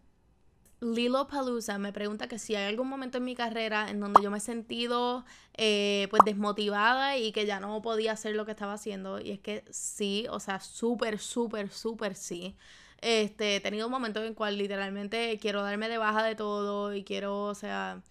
Lilo 0.80 1.28
Palusa 1.28 1.80
me 1.80 1.92
pregunta 1.92 2.28
que 2.28 2.38
si 2.38 2.54
hay 2.56 2.66
algún 2.70 2.88
momento 2.88 3.18
en 3.18 3.24
mi 3.24 3.34
carrera 3.36 3.90
en 3.90 4.00
donde 4.00 4.22
yo 4.22 4.30
me 4.30 4.38
he 4.38 4.42
sentido 4.42 5.26
eh, 5.56 6.08
pues 6.12 6.22
desmotivada 6.24 7.18
y 7.18 7.32
que 7.32 7.48
ya 7.48 7.60
no 7.60 7.82
podía 7.82 8.12
hacer 8.12 8.36
lo 8.36 8.46
que 8.46 8.52
estaba 8.52 8.74
haciendo. 8.74 9.20
Y 9.20 9.32
es 9.32 9.40
que 9.40 9.66
sí, 9.72 10.28
o 10.30 10.40
sea, 10.40 10.60
súper, 10.60 11.18
súper, 11.18 11.72
súper 11.72 12.16
sí. 12.16 12.56
Este, 13.02 13.58
he 13.58 13.60
tenido 13.60 13.88
un 13.88 13.92
momento 13.92 14.24
en 14.24 14.34
cual 14.34 14.58
literalmente 14.58 15.38
quiero 15.40 15.62
darme 15.62 15.90
de 15.90 15.98
baja 15.98 16.24
de 16.24 16.36
todo 16.36 16.94
y 16.94 17.04
quiero, 17.04 17.44
o 17.44 17.56
sea, 17.56 18.02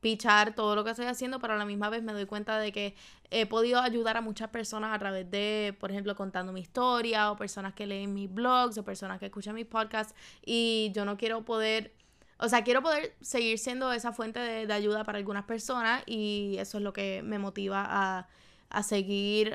pichar 0.00 0.54
todo 0.54 0.76
lo 0.76 0.84
que 0.84 0.90
estoy 0.90 1.06
haciendo, 1.06 1.40
pero 1.40 1.54
a 1.54 1.56
la 1.56 1.64
misma 1.64 1.90
vez 1.90 2.02
me 2.02 2.12
doy 2.12 2.26
cuenta 2.26 2.58
de 2.58 2.70
que 2.72 2.94
he 3.30 3.46
podido 3.46 3.80
ayudar 3.80 4.16
a 4.16 4.20
muchas 4.20 4.48
personas 4.50 4.94
a 4.94 4.98
través 4.98 5.30
de, 5.30 5.76
por 5.80 5.90
ejemplo, 5.90 6.14
contando 6.14 6.52
mi 6.52 6.60
historia 6.60 7.32
o 7.32 7.36
personas 7.36 7.74
que 7.74 7.86
leen 7.86 8.14
mis 8.14 8.32
blogs 8.32 8.78
o 8.78 8.84
personas 8.84 9.18
que 9.18 9.26
escuchan 9.26 9.54
mis 9.54 9.66
podcasts. 9.66 10.14
Y 10.44 10.92
yo 10.94 11.04
no 11.04 11.16
quiero 11.16 11.44
poder, 11.44 11.92
o 12.38 12.48
sea, 12.48 12.62
quiero 12.64 12.82
poder 12.82 13.14
seguir 13.20 13.58
siendo 13.58 13.92
esa 13.92 14.12
fuente 14.12 14.40
de, 14.40 14.72
ayuda 14.72 15.04
para 15.04 15.18
algunas 15.18 15.44
personas 15.44 16.02
y 16.06 16.56
eso 16.58 16.78
es 16.78 16.84
lo 16.84 16.92
que 16.92 17.22
me 17.24 17.38
motiva 17.38 17.84
a, 17.88 18.28
a 18.70 18.82
seguir 18.82 19.54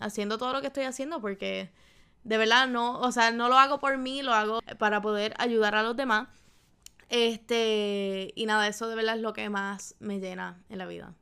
haciendo 0.00 0.38
todo 0.38 0.52
lo 0.52 0.60
que 0.60 0.68
estoy 0.68 0.84
haciendo 0.84 1.20
porque 1.20 1.70
de 2.24 2.38
verdad 2.38 2.68
no, 2.68 3.00
o 3.00 3.12
sea, 3.12 3.30
no 3.30 3.48
lo 3.48 3.58
hago 3.58 3.78
por 3.78 3.98
mí, 3.98 4.22
lo 4.22 4.32
hago 4.32 4.60
para 4.78 5.00
poder 5.00 5.34
ayudar 5.38 5.74
a 5.74 5.82
los 5.82 5.96
demás. 5.96 6.28
Este, 7.08 8.32
y 8.36 8.46
nada, 8.46 8.68
eso 8.68 8.88
de 8.88 8.94
verdad 8.94 9.16
es 9.16 9.22
lo 9.22 9.32
que 9.32 9.48
más 9.50 9.96
me 9.98 10.20
llena 10.20 10.62
en 10.68 10.78
la 10.78 10.86
vida. 10.86 11.14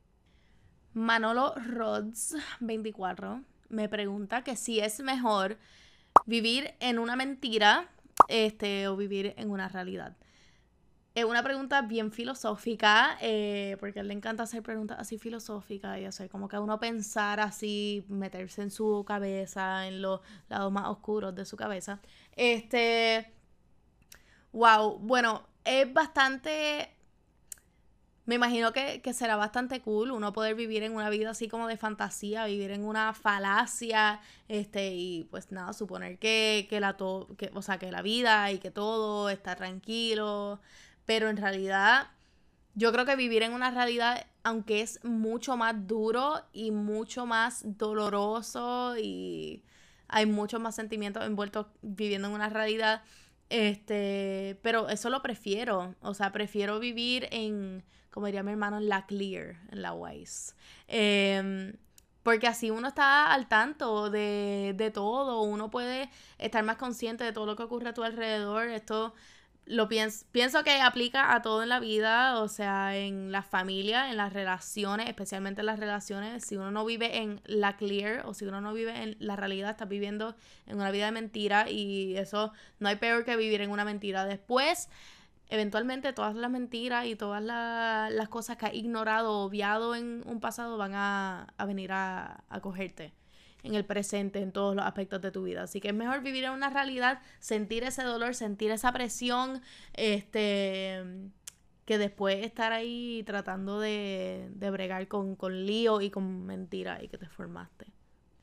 Manolo 0.93 1.53
Rods 1.55 2.35
24 2.59 3.41
me 3.69 3.89
pregunta 3.89 4.43
que 4.43 4.55
si 4.55 4.79
es 4.79 4.99
mejor 5.01 5.57
vivir 6.25 6.75
en 6.79 6.99
una 6.99 7.15
mentira 7.15 7.89
este, 8.27 8.87
o 8.87 8.97
vivir 8.97 9.33
en 9.37 9.49
una 9.49 9.69
realidad. 9.69 10.17
Es 11.15 11.25
una 11.25 11.43
pregunta 11.43 11.81
bien 11.81 12.11
filosófica, 12.11 13.17
eh, 13.21 13.77
porque 13.79 13.99
a 13.99 14.01
él 14.03 14.07
le 14.09 14.13
encanta 14.13 14.43
hacer 14.43 14.63
preguntas 14.63 14.97
así 14.99 15.17
filosóficas 15.17 15.99
y 15.99 16.05
hacer 16.05 16.29
como 16.29 16.47
que 16.47 16.55
a 16.55 16.61
uno 16.61 16.79
pensar 16.79 17.39
así, 17.39 18.05
meterse 18.09 18.61
en 18.61 18.71
su 18.71 19.03
cabeza, 19.07 19.87
en 19.87 20.01
los 20.01 20.21
lados 20.49 20.71
más 20.71 20.87
oscuros 20.87 21.35
de 21.35 21.45
su 21.45 21.57
cabeza. 21.57 21.99
Este. 22.35 23.33
Wow, 24.51 24.99
bueno, 24.99 25.47
es 25.63 25.91
bastante 25.91 26.95
me 28.29 28.35
imagino 28.35 28.71
que, 28.73 29.01
será 29.11 29.37
bastante 29.37 29.81
cool 29.81 30.11
uno 30.11 30.31
poder 30.33 30.53
vivir 30.53 30.83
en 30.83 30.93
una 30.93 31.09
vida 31.09 31.31
así 31.31 31.47
como 31.47 31.67
de 31.67 31.77
fantasía, 31.77 32.45
vivir 32.45 32.69
en 32.69 32.85
una 32.85 33.11
falacia, 33.15 34.21
este, 34.47 34.93
y 34.93 35.23
pues 35.31 35.51
nada, 35.51 35.73
suponer 35.73 36.19
que, 36.19 36.67
la 36.79 36.95
que, 37.39 37.49
o 37.55 37.61
sea, 37.63 37.79
que 37.79 37.91
la 37.91 38.03
vida 38.03 38.51
y 38.51 38.59
que 38.59 38.69
todo 38.69 39.31
está 39.31 39.55
tranquilo. 39.55 40.61
Pero 41.09 41.27
en 41.27 41.37
realidad, 41.37 42.11
yo 42.75 42.91
creo 42.91 43.03
que 43.03 43.15
vivir 43.15 43.41
en 43.41 43.53
una 43.53 43.71
realidad, 43.71 44.27
aunque 44.43 44.81
es 44.81 45.03
mucho 45.03 45.57
más 45.57 45.87
duro 45.87 46.35
y 46.53 46.69
mucho 46.69 47.25
más 47.25 47.63
doloroso 47.65 48.95
y 48.95 49.63
hay 50.07 50.27
muchos 50.27 50.61
más 50.61 50.75
sentimientos 50.75 51.25
envueltos 51.25 51.65
viviendo 51.81 52.27
en 52.27 52.35
una 52.35 52.49
realidad, 52.49 53.01
este, 53.49 54.59
pero 54.61 54.87
eso 54.89 55.09
lo 55.09 55.23
prefiero. 55.23 55.95
O 56.01 56.13
sea, 56.13 56.31
prefiero 56.31 56.79
vivir 56.79 57.27
en 57.31 57.83
como 58.11 58.27
diría 58.27 58.43
mi 58.43 58.51
hermano, 58.51 58.77
en 58.77 58.87
la 58.87 59.07
clear, 59.07 59.55
en 59.71 59.81
la 59.81 59.93
wise. 59.93 60.53
Em, 60.87 61.73
porque 62.21 62.45
así 62.45 62.69
uno 62.69 62.87
está 62.87 63.33
al 63.33 63.47
tanto 63.47 64.11
de, 64.11 64.75
de, 64.77 64.91
todo, 64.91 65.41
uno 65.41 65.71
puede 65.71 66.11
estar 66.37 66.63
más 66.63 66.77
consciente 66.77 67.23
de 67.23 67.31
todo 67.31 67.47
lo 67.47 67.55
que 67.55 67.63
ocurre 67.63 67.89
a 67.89 67.93
tu 67.95 68.03
alrededor. 68.03 68.67
Esto 68.67 69.15
lo 69.69 69.87
pienso, 69.87 70.25
pienso 70.31 70.63
que 70.63 70.81
aplica 70.81 71.35
a 71.35 71.43
todo 71.43 71.61
en 71.61 71.69
la 71.69 71.79
vida, 71.79 72.41
o 72.41 72.47
sea, 72.47 72.97
en 72.97 73.31
la 73.31 73.43
familia, 73.43 74.09
en 74.09 74.17
las 74.17 74.33
relaciones, 74.33 75.07
especialmente 75.07 75.61
en 75.61 75.67
las 75.67 75.79
relaciones. 75.79 76.43
Si 76.43 76.57
uno 76.57 76.71
no 76.71 76.83
vive 76.85 77.17
en 77.19 77.39
la 77.45 77.77
clear 77.77 78.25
o 78.25 78.33
si 78.33 78.45
uno 78.45 78.61
no 78.61 78.73
vive 78.73 79.03
en 79.03 79.15
la 79.19 79.35
realidad, 79.35 79.69
estás 79.69 79.87
viviendo 79.87 80.35
en 80.65 80.77
una 80.77 80.89
vida 80.89 81.05
de 81.05 81.11
mentira 81.11 81.69
y 81.69 82.17
eso 82.17 82.51
no 82.79 82.89
hay 82.89 82.95
peor 82.95 83.25
que 83.25 83.35
vivir 83.35 83.61
en 83.61 83.69
una 83.69 83.85
mentira. 83.85 84.25
Después 84.25 84.89
eventualmente 85.49 86.13
todas 86.13 86.35
las 86.35 86.49
mentiras 86.49 87.05
y 87.05 87.15
todas 87.15 87.43
las 87.43 88.29
cosas 88.29 88.57
que 88.57 88.65
has 88.65 88.73
ignorado 88.73 89.33
o 89.33 89.45
obviado 89.45 89.93
en 89.93 90.23
un 90.25 90.39
pasado 90.39 90.77
van 90.77 90.93
a, 90.95 91.53
venir 91.67 91.91
a, 91.91 92.43
a, 92.49 92.59
cogerte 92.59 93.13
en 93.63 93.75
el 93.75 93.85
presente, 93.85 94.39
en 94.39 94.51
todos 94.51 94.75
los 94.75 94.85
aspectos 94.85 95.21
de 95.21 95.31
tu 95.31 95.43
vida. 95.43 95.63
Así 95.63 95.81
que 95.81 95.89
es 95.89 95.93
mejor 95.93 96.21
vivir 96.21 96.45
en 96.45 96.51
una 96.51 96.69
realidad, 96.69 97.21
sentir 97.39 97.83
ese 97.83 98.03
dolor, 98.03 98.35
sentir 98.35 98.71
esa 98.71 98.91
presión, 98.91 99.61
este 99.93 101.03
que 101.85 101.97
después 101.97 102.45
estar 102.45 102.71
ahí 102.71 103.23
tratando 103.25 103.79
de, 103.79 104.47
de 104.53 104.69
bregar 104.69 105.07
con, 105.07 105.35
con 105.35 105.65
lío 105.65 106.01
y 106.01 106.11
con 106.11 106.45
mentiras 106.45 107.01
y 107.01 107.07
que 107.07 107.17
te 107.17 107.27
formaste. 107.27 107.87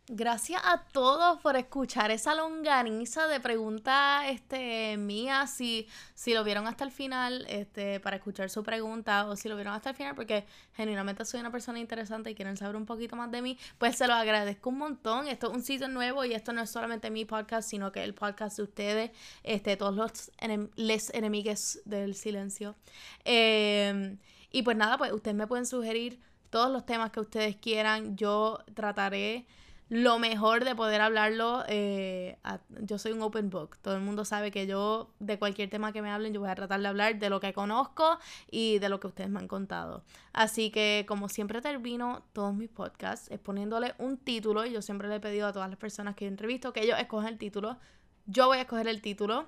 Gracias 0.09 0.63
a 0.65 0.85
todos 0.93 1.41
por 1.41 1.57
escuchar 1.57 2.13
esa 2.13 2.37
longaniza 2.37 3.27
de 3.27 3.41
preguntas 3.41 4.23
este, 4.29 4.97
mías. 4.97 5.51
Si, 5.51 5.89
si 6.15 6.33
lo 6.33 6.45
vieron 6.45 6.69
hasta 6.69 6.85
el 6.85 6.93
final, 6.93 7.45
este, 7.49 7.99
para 7.99 8.15
escuchar 8.15 8.49
su 8.49 8.63
pregunta, 8.63 9.27
o 9.27 9.35
si 9.35 9.49
lo 9.49 9.57
vieron 9.57 9.75
hasta 9.75 9.91
el 9.91 9.97
final, 9.97 10.15
porque 10.15 10.47
genuinamente 10.75 11.25
soy 11.25 11.41
una 11.41 11.51
persona 11.51 11.81
interesante 11.81 12.31
y 12.31 12.37
quieren 12.37 12.57
saber 12.57 12.77
un 12.77 12.87
poquito 12.87 13.17
más 13.17 13.33
de 13.33 13.43
mí, 13.43 13.59
pues 13.79 13.97
se 13.97 14.07
lo 14.07 14.15
agradezco 14.15 14.71
un 14.71 14.79
montón. 14.79 15.27
Esto 15.27 15.49
es 15.49 15.55
un 15.55 15.65
sitio 15.65 15.89
nuevo 15.89 16.25
y 16.25 16.35
esto 16.35 16.53
no 16.53 16.63
es 16.63 16.71
solamente 16.71 17.11
mi 17.11 17.25
podcast, 17.25 17.69
sino 17.69 17.91
que 17.91 18.05
el 18.05 18.15
podcast 18.15 18.59
de 18.59 18.63
ustedes, 18.63 19.11
este, 19.43 19.77
todos 19.77 19.97
los 19.97 20.31
les 20.77 21.13
enemigos 21.15 21.81
del 21.85 22.15
silencio. 22.15 22.77
Em, 23.25 24.19
y 24.53 24.63
pues 24.63 24.77
nada, 24.77 24.99
pues 24.99 25.13
ustedes 25.13 25.37
me 25.37 25.49
pueden 25.49 25.67
sugerir 25.67 26.21
todos 26.51 26.71
los 26.71 26.87
temas 26.87 27.11
que 27.11 27.19
ustedes 27.19 27.57
quieran. 27.57 28.17
Yo 28.17 28.61
trataré 28.75 29.47
lo 29.89 30.19
mejor 30.19 30.65
de 30.65 30.75
poder 30.75 31.01
hablarlo. 31.01 31.65
Eh, 31.69 32.39
yo 32.81 32.99
soy 32.99 33.13
un 33.13 33.23
open 33.23 33.51
book. 33.51 33.77
Todo 33.83 33.95
el 33.95 34.01
mundo 34.01 34.25
sabe 34.25 34.51
que 34.51 34.67
yo, 34.67 35.11
de 35.21 35.39
cualquier 35.39 35.71
tema 35.71 35.93
que 35.93 36.03
me 36.03 36.11
hablen, 36.11 36.33
yo 36.33 36.41
voy 36.41 36.51
a 36.51 36.55
tratar 36.57 36.81
de 36.81 36.89
hablar 36.89 37.19
de 37.19 37.31
lo 37.31 37.39
que 37.39 37.53
conozco 37.53 38.19
y 38.51 38.81
de 38.81 38.89
lo 38.89 38.99
que 38.99 39.07
ustedes 39.07 39.31
me 39.31 39.39
han 39.39 39.49
contado. 39.49 40.03
Así 40.33 40.71
que, 40.71 41.05
como 41.07 41.29
siempre 41.29 41.61
termino 41.61 42.25
todos 42.33 42.53
mis 42.55 42.69
podcasts 42.69 43.31
es 43.31 43.39
poniéndole 43.39 43.95
un 43.99 44.17
título. 44.17 44.67
Y 44.67 44.73
yo 44.73 44.83
siempre 44.83 45.09
le 45.09 45.17
he 45.17 45.21
pedido 45.21 45.47
a 45.47 45.53
todas 45.53 45.71
las 45.71 45.79
personas 45.79 46.17
que 46.17 46.25
he 46.25 46.29
entrevisto 46.29 46.73
que 46.73 46.83
ellos 46.83 46.99
escogen 46.99 47.29
el 47.29 47.39
título. 47.39 47.79
Yo 48.27 48.47
voy 48.47 48.59
a 48.59 48.63
escoger 48.63 48.89
el 48.89 49.01
título. 49.01 49.47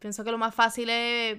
Pienso 0.00 0.24
que 0.24 0.32
lo 0.32 0.38
más 0.38 0.54
fácil 0.54 0.90
es 0.90 1.38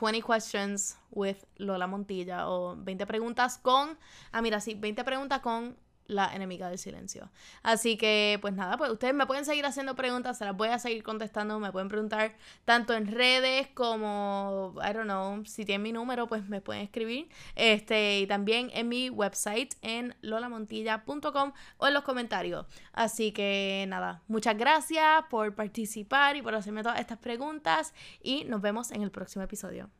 20 0.00 0.22
questions 0.22 0.98
with 1.12 1.36
Lola 1.56 1.86
Montilla 1.86 2.48
o 2.48 2.74
20 2.76 3.06
preguntas 3.06 3.58
con... 3.58 3.96
Ah, 4.32 4.42
mira, 4.42 4.60
sí, 4.60 4.74
20 4.74 5.04
preguntas 5.04 5.40
con 5.40 5.76
la 6.08 6.34
enemiga 6.34 6.68
del 6.68 6.78
silencio. 6.78 7.30
Así 7.62 7.96
que, 7.96 8.38
pues 8.40 8.54
nada, 8.54 8.76
pues 8.76 8.90
ustedes 8.90 9.14
me 9.14 9.26
pueden 9.26 9.44
seguir 9.44 9.64
haciendo 9.66 9.94
preguntas, 9.94 10.38
se 10.38 10.44
las 10.44 10.56
voy 10.56 10.68
a 10.68 10.78
seguir 10.78 11.02
contestando, 11.02 11.60
me 11.60 11.70
pueden 11.70 11.88
preguntar 11.88 12.34
tanto 12.64 12.94
en 12.94 13.06
redes 13.06 13.68
como, 13.68 14.74
I 14.82 14.92
don't 14.92 15.04
know, 15.04 15.44
si 15.44 15.64
tienen 15.64 15.82
mi 15.82 15.92
número, 15.92 16.26
pues 16.26 16.48
me 16.48 16.60
pueden 16.60 16.82
escribir. 16.82 17.28
Este, 17.54 18.20
y 18.20 18.26
también 18.26 18.70
en 18.74 18.88
mi 18.88 19.10
website 19.10 19.74
en 19.82 20.16
lolamontilla.com 20.22 21.52
o 21.76 21.86
en 21.86 21.94
los 21.94 22.02
comentarios. 22.02 22.66
Así 22.92 23.32
que 23.32 23.84
nada, 23.88 24.22
muchas 24.28 24.56
gracias 24.56 25.24
por 25.30 25.54
participar 25.54 26.36
y 26.36 26.42
por 26.42 26.54
hacerme 26.54 26.82
todas 26.82 27.00
estas 27.00 27.18
preguntas 27.18 27.92
y 28.22 28.44
nos 28.44 28.62
vemos 28.62 28.90
en 28.90 29.02
el 29.02 29.10
próximo 29.10 29.44
episodio. 29.44 29.90